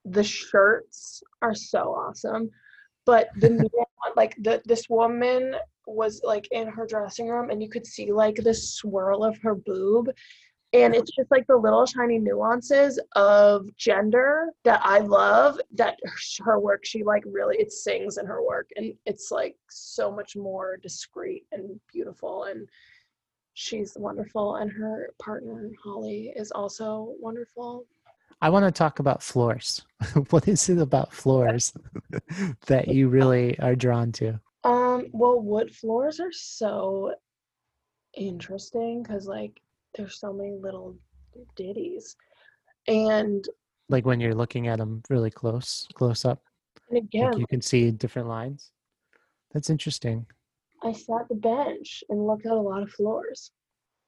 [0.04, 2.50] the shirts are so awesome
[3.06, 5.54] but the neon, like the this woman
[5.86, 9.54] was like in her dressing room and you could see like the swirl of her
[9.54, 10.10] boob
[10.72, 15.98] and it's just like the little tiny nuances of gender that i love that
[16.40, 20.36] her work she like really it sings in her work and it's like so much
[20.36, 22.68] more discreet and beautiful and
[23.60, 27.84] she's wonderful and her partner holly is also wonderful
[28.42, 29.82] I want to talk about floors.
[30.30, 31.74] what is it about floors
[32.68, 34.40] that you really are drawn to?
[34.64, 37.12] Um, well, wood floors are so
[38.16, 39.60] interesting because like
[39.94, 40.96] there's so many little
[41.54, 42.16] ditties.
[42.88, 43.46] And
[43.90, 46.42] Like when you're looking at them really close, close up,
[46.88, 48.70] and again, like you can see different lines.
[49.52, 50.24] That's interesting.
[50.82, 53.50] I sat the bench and looked at a lot of floors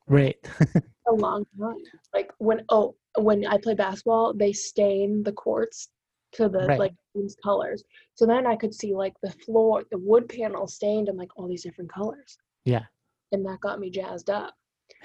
[0.06, 0.37] Right.
[1.08, 1.76] a long time.
[2.14, 5.88] Like when oh when I play basketball, they stain the courts
[6.32, 6.78] to the Right.
[6.78, 7.85] like these colors.
[8.14, 11.46] So then I could see like the floor, the wood panel stained in like all
[11.48, 12.38] these different colors.
[12.64, 12.85] Yeah.
[13.32, 14.54] And that got me jazzed up.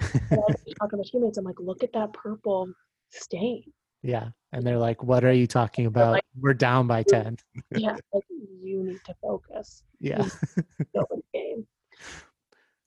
[0.30, 2.68] And I was talking to my teammates, I'm like, look at that purple
[3.10, 3.64] stain.
[4.02, 4.28] Yeah.
[4.52, 6.12] And they're like, what are you talking about?
[6.12, 7.36] like- We're down by 10.
[7.76, 8.24] Yeah, like
[8.62, 9.82] you need to focus.
[10.00, 10.26] Yeah.
[10.94, 11.66] Go in the game.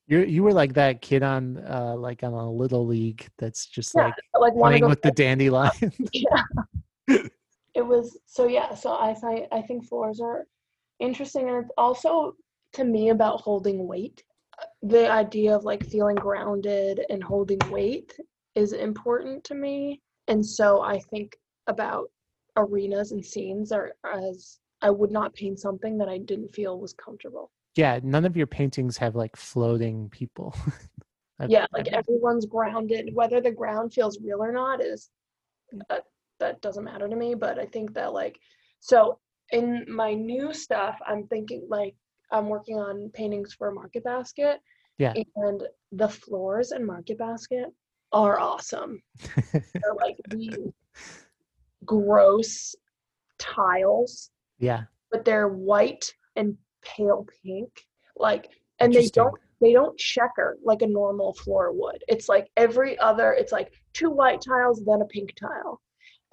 [0.07, 3.93] You you were like that kid on uh like on a little league that's just
[3.95, 5.93] Yeah, like like playing with the dandelion.
[6.11, 6.43] yeah.
[7.73, 10.47] it was so yeah so I find I think floors are
[10.99, 12.35] interesting and it's also
[12.73, 14.23] to me about holding weight.
[14.81, 18.11] The idea of like feeling grounded and holding weight
[18.55, 22.09] is important to me, and so I think about
[22.57, 26.93] arenas and scenes are as I would not paint something that I didn't feel was
[26.93, 27.51] comfortable.
[27.75, 30.55] yeah, none of your paintings have like floating people.
[31.47, 35.09] Yeah like everyone's grounded whether the ground feels real or not is
[35.89, 36.03] that
[36.39, 38.35] that doesn't matter to me but i think that like
[38.79, 39.17] so
[39.51, 41.95] in my new stuff i'm thinking like
[42.31, 44.57] i'm working on paintings for market basket
[44.99, 45.13] Yeah.
[45.47, 47.69] and the floors in market basket
[48.13, 49.01] are awesome.
[49.53, 50.57] They're like these
[51.85, 52.75] gross
[53.39, 54.83] tiles yeah.
[55.11, 57.69] but they're white and pale pink
[58.15, 62.03] like and they don't they don't checker like a normal floor would.
[62.07, 65.81] It's like every other it's like two white tiles then a pink tile.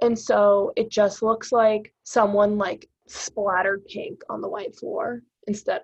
[0.01, 5.83] And so it just looks like someone like splattered pink on the white floor instead.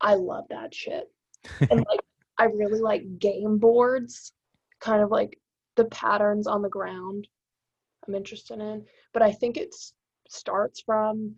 [0.00, 1.04] I love that shit.
[1.70, 2.00] And like
[2.38, 4.32] i really like game boards
[4.84, 5.38] kind of like
[5.76, 7.26] the patterns on the ground
[8.06, 9.74] i'm interested in but i think it
[10.28, 11.34] starts from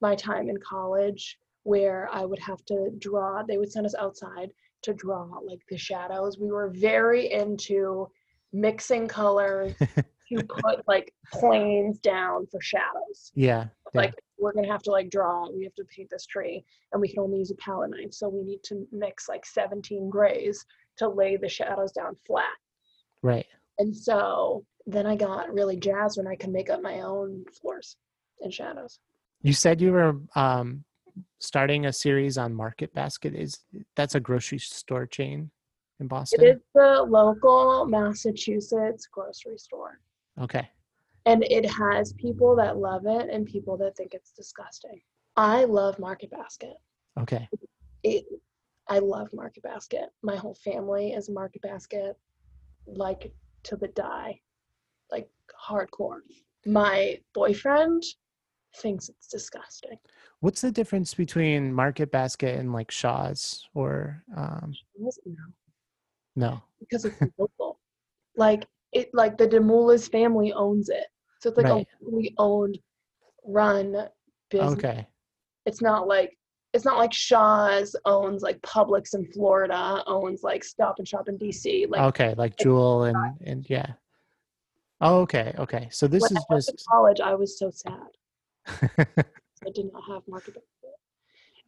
[0.00, 4.50] my time in college where I would have to draw, they would send us outside
[4.82, 6.38] to draw like the shadows.
[6.38, 8.08] We were very into
[8.52, 13.30] mixing colors to put like planes down for shadows.
[13.34, 13.66] Yeah.
[13.94, 14.00] yeah.
[14.00, 17.08] Like we're gonna have to like draw, we have to paint this tree and we
[17.08, 18.14] can only use a palette knife.
[18.14, 20.64] So we need to mix like 17 grays
[20.96, 22.46] to lay the shadows down flat.
[23.22, 23.46] Right.
[23.78, 27.96] And so then I got really jazzed when I could make up my own floors
[28.40, 28.98] and shadows.
[29.42, 30.84] You said you were um,
[31.38, 33.34] starting a series on Market Basket.
[33.34, 33.58] Is
[33.96, 35.50] that's a grocery store chain
[35.98, 36.44] in Boston?
[36.44, 40.00] It is the local Massachusetts grocery store.
[40.40, 40.68] Okay.
[41.26, 45.00] And it has people that love it and people that think it's disgusting.
[45.36, 46.74] I love Market Basket.
[47.18, 47.48] Okay.
[48.02, 48.24] It
[48.88, 50.10] I love Market Basket.
[50.22, 52.16] My whole family is Market Basket.
[52.86, 53.32] Like
[53.64, 54.40] to the die,
[55.10, 55.28] like
[55.68, 56.20] hardcore.
[56.66, 58.02] My boyfriend
[58.76, 59.98] thinks it's disgusting.
[60.40, 65.34] What's the difference between Market Basket and like Shaw's or um He
[66.36, 66.62] no?
[66.80, 67.78] because it's local.
[68.36, 71.06] Like it, like the Demoulas family owns it,
[71.40, 71.86] so it's like Right.
[71.86, 72.78] a locally owned,
[73.44, 74.08] run
[74.50, 74.72] business.
[74.72, 75.06] Okay.
[75.66, 76.36] It's not like
[76.72, 81.38] it's not like Shaw's owns like Publix in Florida, owns like Stop and Shop in
[81.38, 81.88] DC.
[81.88, 83.92] Like okay, like Jewel and and yeah.
[85.00, 85.88] Oh, okay, okay.
[85.90, 88.00] So this when is I just college, I was so sad.
[88.66, 90.96] I did not have market basket.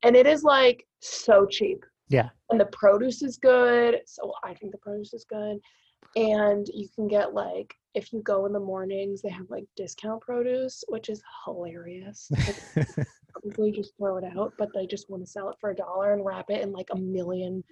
[0.03, 1.84] And it is like so cheap.
[2.09, 2.28] Yeah.
[2.50, 4.00] And the produce is good.
[4.07, 5.59] So I think the produce is good.
[6.16, 10.20] And you can get like if you go in the mornings, they have like discount
[10.20, 12.30] produce, which is hilarious.
[13.33, 16.12] Probably just throw it out, but they just want to sell it for a dollar
[16.12, 17.64] and wrap it in like a million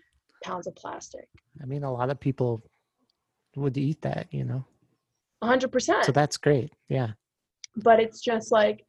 [0.42, 1.28] pounds of plastic.
[1.62, 2.62] I mean, a lot of people
[3.56, 4.64] would eat that, you know.
[5.42, 6.04] Hundred percent.
[6.04, 6.72] So that's great.
[6.88, 7.08] Yeah.
[7.76, 8.84] but it's just like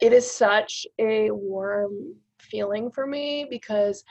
[0.00, 4.04] it is such a warm feeling for me because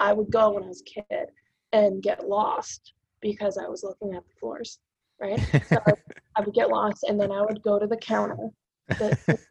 [0.00, 1.28] I would go when I was a kid
[1.72, 4.78] and get lost because I was looking at the floors,
[5.20, 5.40] right?
[5.66, 5.78] So
[6.36, 8.36] I would get lost and then I would go to the counter
[8.88, 9.38] the-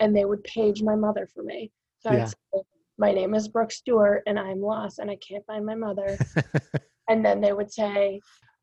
[0.00, 1.70] and they would page my mother for me.
[2.00, 2.22] So Yeah.
[2.24, 2.62] I'd say,
[2.98, 6.16] my name is Brooke Stewart and I'm lost and I can't find my mother.
[7.08, 8.20] and then they would say,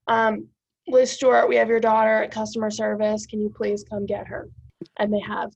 [0.08, 0.48] um,
[0.88, 3.26] Liz Stewart, we have your daughter at customer service.
[3.26, 4.50] Can you please come get her?
[4.98, 5.52] And they have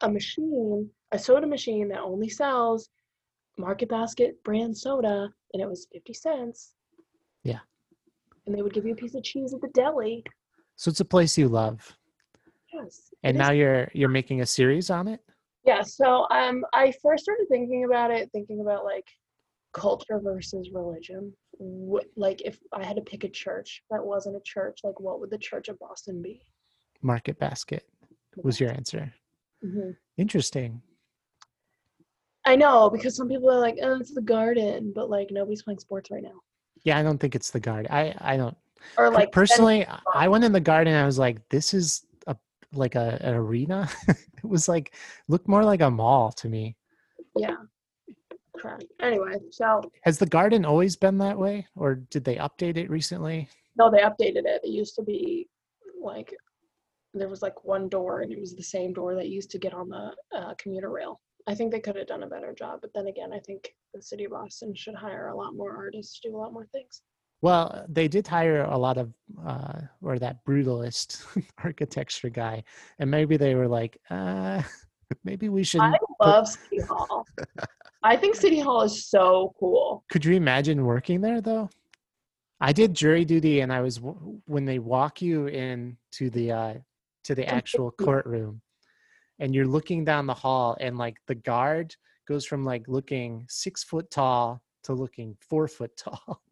[0.00, 2.88] a machine, a soda machine that only sells
[3.56, 6.74] Market Basket brand soda, and it was 50 cents.
[7.44, 7.58] Yeah.
[8.46, 10.24] And they would give you a piece of cheese at the deli.
[10.76, 11.96] so it's a place you love.
[12.72, 13.10] Yes.
[13.22, 15.20] And it is- now you're you're making a series on it?
[15.64, 19.06] yeah, so um, I first started thinking about it, thinking about like
[19.74, 21.32] culture versus religion.
[21.60, 25.20] Wh- like if I had to pick a church that wasn't a church, like what
[25.20, 26.40] would the Church of Boston be?
[27.02, 27.86] Market Basket
[28.36, 29.12] was your answer.
[29.64, 29.94] Mhm.
[30.16, 30.80] Interesting.
[32.44, 35.80] I know because some people are like, "Oh, it's the Garden," but like nobody's playing
[35.80, 36.40] sports right now.
[36.84, 37.90] Yeah, I don't think it's the garden.
[37.92, 38.56] I I don't
[38.96, 42.06] Or like personally I- went in the garden and I was like this is
[42.72, 43.88] like a an arena.
[44.08, 44.94] it was like
[45.28, 46.76] looked more like a mall to me.
[47.36, 47.56] yeah.
[49.00, 53.48] Anyway, so Has the garden always been that way or did they update it recently?
[53.76, 54.60] no, they updated it.
[54.64, 55.48] It used to be
[56.02, 56.34] like
[57.14, 59.74] there was like one door, and it was the same door that used to get
[59.74, 61.20] on the uh, commuter rail.
[61.46, 64.02] I think they could have done a better job, but then again, I think the
[64.02, 67.02] city of Boston should hire a lot more artists to do a lot more things.
[67.40, 69.12] Well, they did hire a lot of,
[69.46, 71.24] uh, or that brutalist
[71.64, 72.64] architecture guy,
[72.98, 74.62] and maybe they were like, uh,
[75.24, 75.82] maybe we should.
[75.82, 77.24] I love City Hall.
[78.02, 80.04] I think City Hall is so cool.
[80.10, 81.70] Could you imagine working there though?
[82.60, 86.50] I did jury duty, and I was w- when they walk you in to the
[86.52, 86.74] uh,
[87.24, 88.62] to the actual courtroom,
[89.38, 91.94] and you're looking down the hall, and like the guard
[92.26, 96.42] goes from like looking six foot tall to looking four foot tall.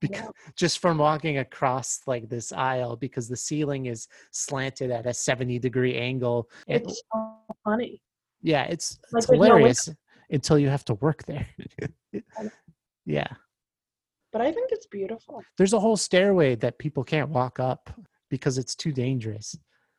[0.00, 0.52] Because Yeah.
[0.56, 5.58] just from walking across like this aisle because the ceiling is slanted at a 70
[5.58, 8.02] degree angle It's so funny.
[8.42, 9.88] yeah it's Like, it's there's no hilarious
[10.30, 11.46] until you have to work there
[13.04, 13.28] yeah
[14.32, 15.42] But I think it's beautiful.
[15.56, 17.90] there's a whole stairway that people can't walk up
[18.28, 19.56] because it's too dangerous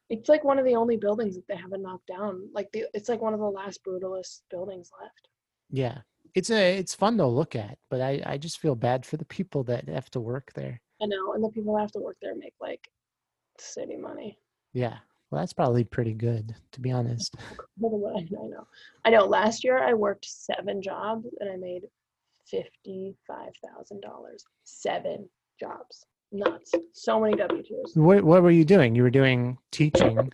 [0.09, 2.49] It's like one of the only buildings that they haven't knocked down.
[2.53, 5.27] Like the, it's like one of the last brutalist buildings left.
[5.69, 5.97] yeah
[6.37, 9.25] it's a it's fun to look at but i i just feel bad for the
[9.25, 12.17] people that have to work there I know, and the people that have to work
[12.21, 12.87] there make like
[13.59, 14.37] city money.
[14.73, 14.97] yeah
[15.31, 17.35] well that's probably pretty good to be honest
[17.79, 18.67] More than what I I know.
[19.05, 19.25] I know.
[19.25, 21.83] Last year I worked seven jobs and I made
[22.49, 24.43] fifty-five thousand dollars.
[24.63, 25.27] Seven
[25.59, 26.05] jobs.
[26.31, 26.71] Nuts.
[26.93, 27.93] So many W twos.
[27.95, 30.31] what, what were you doing you were doing teaching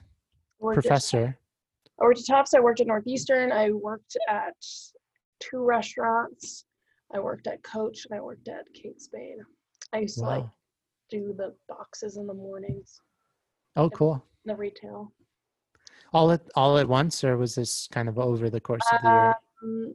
[0.73, 1.37] professor
[2.01, 2.53] I worked at Tufts.
[2.55, 3.51] I worked at Northeastern.
[3.51, 4.55] I worked at
[5.49, 6.65] two restaurants.
[7.13, 9.37] I worked at Coach and I worked at Kate Spade.
[9.93, 10.45] I used to like
[11.09, 12.99] do the boxes in the mornings,
[13.75, 14.23] oh cool.
[14.45, 15.13] The retail.
[16.11, 19.09] all at all at once or was this kind of over the course of the
[19.09, 19.35] year?
[19.63, 19.93] Um,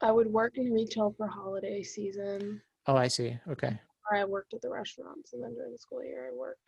[0.00, 3.36] I would work in retail for holiday season, oh i see.
[3.48, 3.78] Okay.
[4.10, 6.58] Or I worked at the restaurants, and then during the school year, I work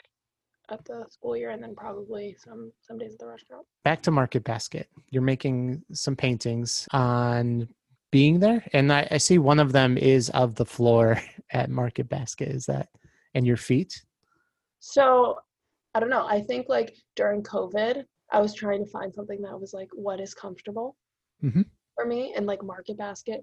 [0.70, 3.64] at the school year, and then probably some some days at the restaurant.
[3.84, 7.68] back to market basket you're making some paintings on
[8.10, 11.20] being there and I, I see one of them is of the floor
[11.52, 12.88] at market basket is that
[13.34, 13.92] and your feet
[14.80, 15.38] So
[15.94, 16.26] I don't know.
[16.26, 20.20] I think like during COVID, I was trying to find something that was like what
[20.20, 20.96] is comfortable
[21.42, 21.64] Mhm.
[21.94, 23.42] for me, and like Market Basket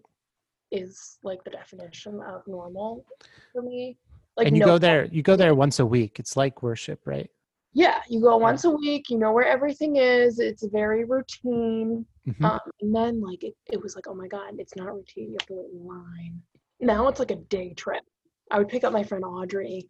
[0.72, 3.06] is like the definition of normal
[3.52, 3.98] for me.
[4.38, 6.20] Like and you no go there you go there once a week.
[6.20, 7.30] It's like worship, right?
[7.74, 9.10] Yeah, you go once a week.
[9.10, 10.40] You know where everything is.
[10.40, 12.06] It's very routine.
[12.28, 12.46] Mhm.
[12.46, 15.32] Um, and then like it, it was like, oh my god, it's not routine.
[15.32, 16.42] You have to wait in line.
[16.80, 18.04] Now it's like a day trip.
[18.52, 19.88] I would pick up my friend Audrey,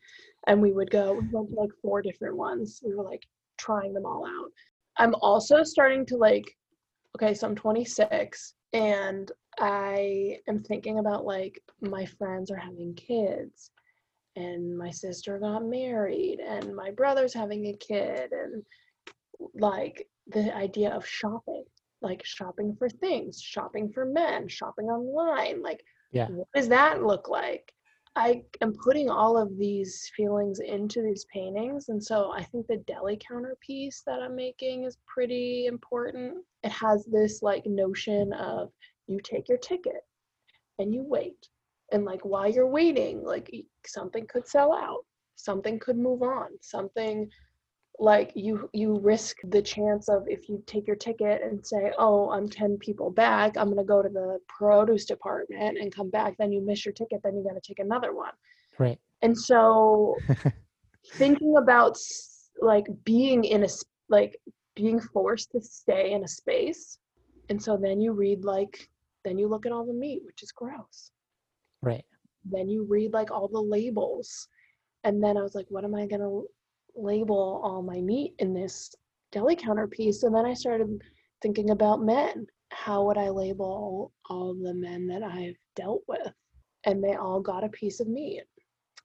[0.47, 1.13] and we would go.
[1.13, 2.81] We went to like four different ones.
[2.85, 3.23] We were like
[3.57, 4.51] trying them all out.
[4.97, 6.45] I'm also starting to like.
[7.15, 13.69] Okay, so I'm 26, and I am thinking about like my friends are having kids,
[14.35, 18.63] and my sister got married, and my brother's having a kid, and
[19.55, 21.63] like the idea of shopping
[22.03, 25.61] like shopping for things, shopping for men, shopping online.
[25.63, 26.27] Like, Yeah.
[26.27, 27.73] what does that look like?
[28.15, 31.89] I am putting all of these feelings into these paintings.
[31.89, 36.45] And so I think the deli counter piece that I'm making is pretty important.
[36.61, 38.71] It has this like notion of
[39.07, 40.05] you take your ticket
[40.77, 41.47] and you wait.
[41.93, 43.49] And like while you're waiting, like
[43.85, 47.29] something could sell out, something could move on, something
[47.99, 52.29] like you you risk the chance of if you take your ticket and say oh
[52.31, 56.35] i'm 10 people back i'm going to go to the produce department and come back
[56.39, 58.33] then you miss your ticket then you got to take another one
[58.79, 58.99] Right.
[59.21, 60.15] and so
[61.13, 61.97] thinking about
[62.61, 63.67] like being in a
[64.09, 64.37] like
[64.75, 66.97] being forced to stay in a space
[67.49, 68.89] and so then you read like
[69.23, 71.11] then you look at all the meat which is gross
[71.83, 72.05] Right.
[72.45, 74.47] then you read like all the labels
[75.03, 76.47] and then i was like what am i going to
[76.95, 78.93] label all my meat in this
[79.31, 80.23] deli counter piece?
[80.23, 81.01] And then i started
[81.41, 82.45] thinking about men.
[82.71, 86.31] How would i label all the men that i've dealt with?
[86.85, 88.43] And they all got a piece of meat.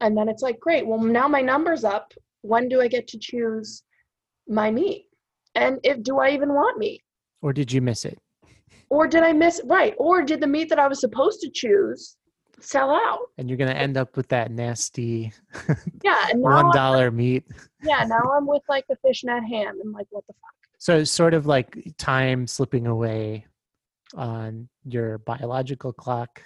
[0.01, 2.13] And then it's like great well now my number's up.
[2.43, 3.83] When do i get to choose
[4.47, 5.07] my meat?
[5.55, 7.03] And if do i even want meat?
[7.43, 8.19] Or did you miss it?
[8.91, 12.17] or did i miss right or did the meat that i was supposed to choose
[12.61, 15.33] sell out And you're gonna end up with that nasty
[16.03, 17.45] yeah and one I'm- meat.
[17.83, 20.55] yeah, now I'm with like the fishnet ham and like what the fuck.
[20.79, 23.47] So it's sort of like time slipping away
[24.15, 26.41] on your biological clock.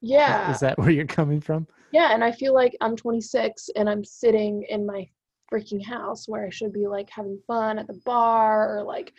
[0.00, 0.50] Yeah.
[0.50, 1.66] Is that where you're coming from?
[1.92, 5.06] yeah, and I feel like I'm 26 and I'm sitting in my
[5.52, 9.12] freaking house where I should be like having fun at the bar or like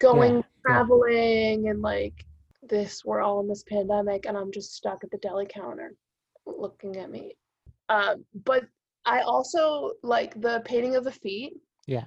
[0.00, 0.42] going yeah.
[0.64, 2.24] traveling and like
[2.68, 5.94] this we're all in this pandemic and I'm just stuck at the deli counter
[6.46, 7.36] looking at me.
[7.88, 8.64] Um but
[9.04, 11.54] I also like the painting of the feet.
[11.86, 12.06] Yeah.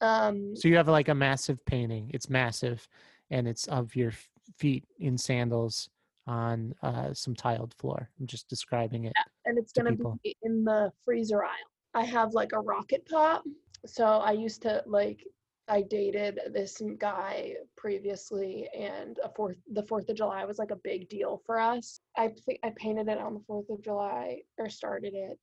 [0.00, 2.10] Um So you have like a massive painting.
[2.12, 2.86] It's massive,
[3.30, 4.12] and it's of your
[4.58, 5.88] feet in sandals
[6.26, 8.08] on uh, some tiled floor.
[8.18, 9.12] I'm just describing it.
[9.16, 10.18] yeah, and it's to gonna people.
[10.22, 11.70] be in the freezer aisle.
[11.94, 13.42] I have like a rocket pop.
[13.86, 15.24] So I used to like
[15.70, 20.80] I dated this guy previously and a fourth the fourth of July was like a
[20.82, 22.00] big deal for us.
[22.18, 25.38] I think I painted it on the fourth of July or started it.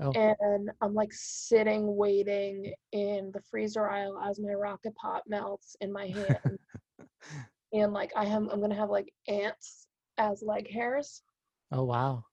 [0.00, 0.12] Oh.
[0.12, 5.92] And I'm like sitting waiting in the freezer aisle as my rocket pop melts in
[5.92, 6.58] my hand.
[7.72, 11.22] and like I have I'm gonna have like ants as leg hairs
[11.72, 12.24] Oh wow!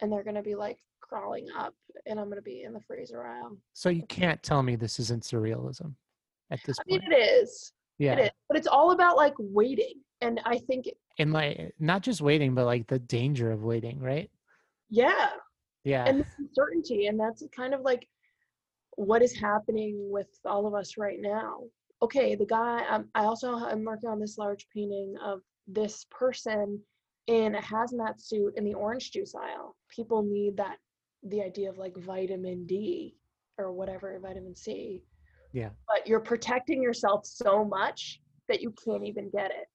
[0.00, 1.74] and they're gonna be like crawling up
[2.06, 3.58] and I'm gonna be in the freezer aisle.
[3.72, 5.94] So you can't tell me this isn't surrealism
[6.50, 7.12] at this I mean point.
[7.12, 7.72] it is.
[7.98, 8.30] yeah, It is.
[8.48, 9.94] But it's all about like waiting.
[10.20, 10.86] And I think
[11.18, 14.30] and like not just waiting, but like the danger of waiting, right?
[14.90, 15.30] yeah.
[15.84, 17.08] Yeah, And the uncertainty.
[17.08, 18.08] And that's kind of like
[18.96, 21.60] what is happening with all of us right now.
[22.00, 26.80] Okay, the guy um, I also am working on this large painting of this person
[27.26, 29.76] in a hazmat suit in the orange juice aisle.
[29.90, 30.76] People need that
[31.22, 33.14] the idea of like vitamin D
[33.58, 35.02] or whatever, vitamin C.
[35.54, 35.70] Yeah.
[35.88, 39.66] But you're protecting yourself so much that you can't even get it.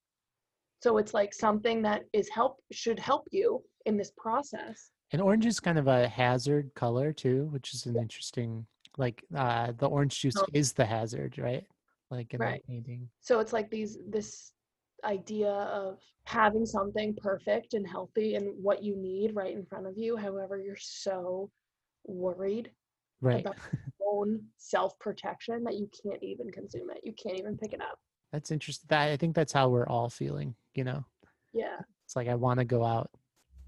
[0.83, 4.91] So it's like something that is help should help you in this process.
[5.11, 8.67] and orange is kind of a hazard color too, which is an interesting.
[8.97, 10.45] Like uh, the orange juice Oh.
[10.53, 11.65] is the hazard, right?
[12.11, 12.61] Like in Right.
[12.61, 13.09] that painting.
[13.21, 14.51] So it's like these this
[15.05, 19.97] idea of having something perfect and healthy and what you need right in front of
[19.97, 20.17] you.
[20.17, 21.49] However, you're so
[22.05, 22.69] worried
[23.21, 23.45] Right.
[24.05, 27.01] own self protection that you can't even consume it.
[27.03, 27.99] You can't even pick it up.
[28.31, 28.85] That's interesting.
[28.89, 30.55] That I think that's how we're all feeling.
[30.73, 31.05] You know,
[31.53, 31.79] Yeah.
[32.05, 33.09] it's like I want to go out,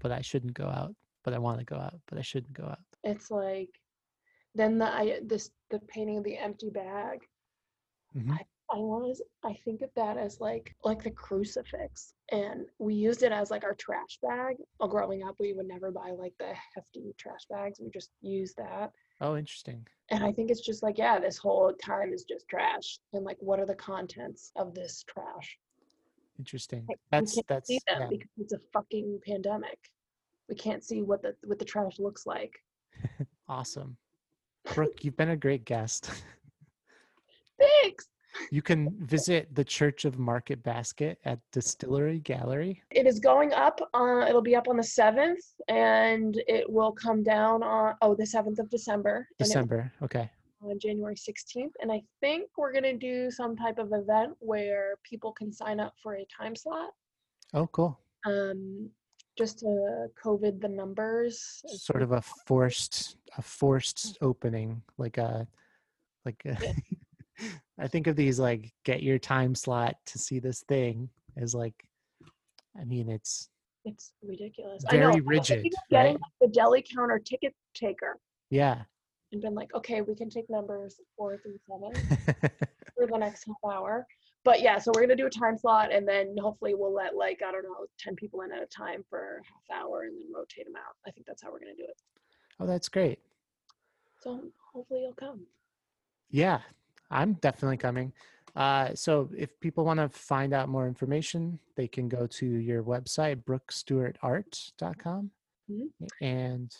[0.00, 0.94] but I shouldn't go out.
[1.24, 2.80] But I want to go out, but I shouldn't go out.
[3.04, 3.68] It's like
[4.54, 7.20] then the I this the painting of the empty bag.
[8.16, 8.38] Mhm.
[8.70, 13.22] I want to I think of that as like like the crucifix and we used
[13.22, 14.56] it as like our trash bag.
[14.80, 17.80] Well, growing up we would never buy like the hefty trash bags.
[17.80, 18.92] We just used that.
[19.20, 19.86] Oh, interesting.
[20.10, 23.38] And I think it's just like yeah, this whole time is just trash and like
[23.40, 25.58] what are the contents of this trash?
[26.38, 26.84] Interesting.
[26.88, 28.08] Like, That's we can't that's see them yeah.
[28.10, 29.78] because it's a fucking pandemic.
[30.48, 32.54] We can't see what the what the trash looks like.
[33.48, 33.96] Awesome.
[34.74, 36.10] Brooke, you've been a great guest.
[37.58, 38.08] Thanks.
[38.50, 42.82] You can visit the Church of Market Basket at Distillery Gallery.
[42.90, 43.80] It is going up.
[43.94, 48.26] Uh, it'll be up on the seventh, and it will come down on oh the
[48.26, 49.28] seventh of December.
[49.38, 49.92] December.
[50.02, 50.30] Okay.
[50.62, 51.72] on January 16th.
[51.80, 55.80] And I think we're going to do some type of event where people can sign
[55.80, 56.90] up for a time slot
[57.52, 57.98] Oh, cool.
[58.26, 58.88] um,
[59.36, 61.62] just to COVID the numbers.
[61.66, 65.46] Sort of a forced, a forced opening, like a,
[66.24, 66.56] like a,
[67.78, 71.74] I think of these like get your time slot to see this thing as like,
[72.78, 73.48] I mean, it's
[73.84, 74.84] It's ridiculous.
[74.90, 75.12] Very I know.
[75.12, 76.22] I was rigid, of getting right?
[76.40, 78.18] the deli counter ticket taker
[78.50, 78.82] yeah.
[79.32, 81.92] and been like, okay, we can take numbers four through seven
[82.96, 84.06] for the next half hour.
[84.44, 87.40] But yeah, so we're gonna do a time slot, and then hopefully we'll let like
[87.46, 90.26] I don't know, ten people in at a time for a half hour, and then
[90.34, 90.96] rotate them out.
[91.06, 91.96] I think that's how we're gonna do it.
[92.58, 93.20] oh, that's great.
[94.20, 94.40] So
[94.72, 95.46] hopefully you'll come.
[96.30, 96.60] Yeah,
[97.12, 98.12] I'm definitely coming.
[98.54, 102.82] Uh, so if people want to find out more information, they can go to your
[102.82, 105.30] website, brookstewartart.com.
[105.70, 105.88] Mhm.
[106.20, 106.76] And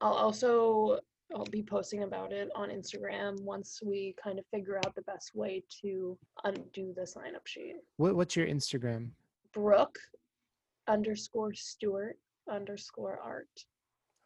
[0.00, 1.00] I'll also
[1.34, 5.34] I'll be posting about it on Instagram once we kind of figure out the best
[5.34, 7.76] way to undo the sign up sheet.
[7.96, 9.10] what, what's your Instagram?
[9.52, 9.98] Brooke
[10.86, 12.18] underscore Stewart
[12.50, 13.66] underscore art.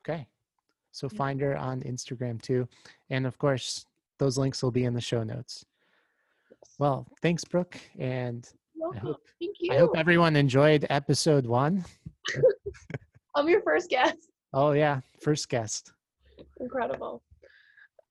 [0.05, 0.29] Okay.
[0.93, 2.69] So find her on Instagram too.
[3.11, 3.87] And of course,
[4.23, 5.64] those links will be in the show notes.
[6.79, 7.77] Well, thanks, Brooke.
[7.99, 9.01] And Welcome.
[9.01, 9.73] hope- Thank you.
[9.75, 11.85] I hope everyone enjoyed episode one.
[13.35, 14.18] I'm your first guest.
[14.53, 15.01] Oh, yeah.
[15.20, 15.93] First guest.
[16.61, 17.25] Incredible.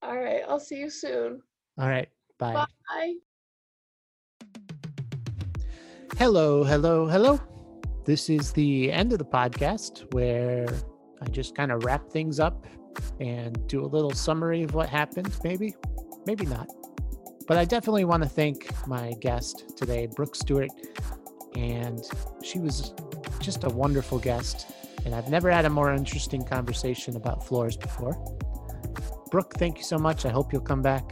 [0.01, 0.41] All right.
[0.49, 1.41] I'll see you soon.
[1.80, 2.09] All right.
[2.38, 2.66] Bye.
[2.89, 3.14] Bye.
[6.18, 7.39] Hello, hello, hello.
[8.03, 10.68] This is the end of the podcast where
[11.22, 12.66] I just kind of wrap things up
[13.20, 15.76] and do a little summary of what happened, maybe,
[16.26, 16.68] maybe not.
[17.48, 20.70] But I definitely want to thank my guest today, Brooke Stewart.
[21.56, 22.00] And
[22.44, 22.94] she was
[23.39, 24.72] just a wonderful guest.
[25.06, 28.14] And I've never had a more interesting conversation about floors before.
[29.32, 30.26] Brooke, thank you so much.
[30.26, 31.04] I hope you'll come back.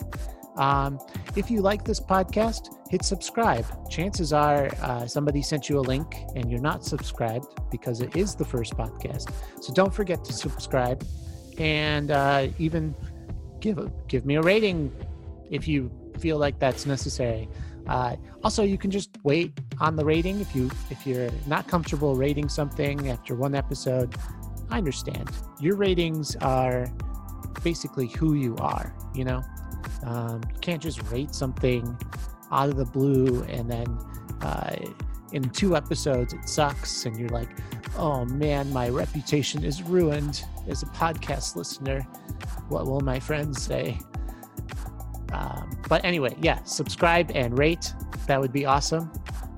[0.57, 0.99] Um,
[1.35, 3.65] if you like this podcast, hit subscribe.
[3.89, 8.35] Chances are uh, somebody sent you a link and you're not subscribed because it is
[8.35, 9.31] the first podcast.
[9.61, 11.03] So don't forget to subscribe
[11.59, 12.95] and uh, even
[13.59, 14.91] give a, give me a rating
[15.51, 17.47] if you feel like that's necessary.
[17.87, 22.15] Uh, also, you can just wait on the rating if you if you're not comfortable
[22.15, 24.15] rating something after one episode.
[24.69, 25.29] I understand.
[25.59, 26.87] Your ratings are
[27.63, 28.95] basically who you are.
[29.15, 29.43] You know,
[30.03, 31.97] um, you can't just rate something
[32.51, 33.87] out of the blue and then
[34.41, 34.75] uh,
[35.31, 37.49] in two episodes it sucks and you're like,
[37.97, 42.01] oh man, my reputation is ruined as a podcast listener.
[42.69, 43.99] What will my friends say?
[45.31, 47.93] Um, but anyway, yeah, subscribe and rate.
[48.27, 49.11] That would be awesome.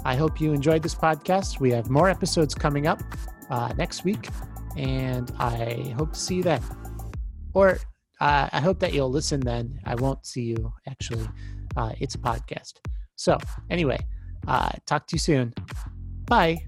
[0.03, 1.59] I hope you enjoyed this podcast.
[1.59, 3.01] We have more episodes coming up
[3.49, 4.29] uh, next week,
[4.75, 6.61] and I hope to see you then.
[7.53, 7.79] Or
[8.19, 9.79] uh, I hope that you'll listen then.
[9.85, 11.27] I won't see you actually.
[11.77, 12.73] Uh, it's a podcast.
[13.15, 13.37] So,
[13.69, 13.99] anyway,
[14.47, 15.53] uh, talk to you soon.
[16.25, 16.65] Bye.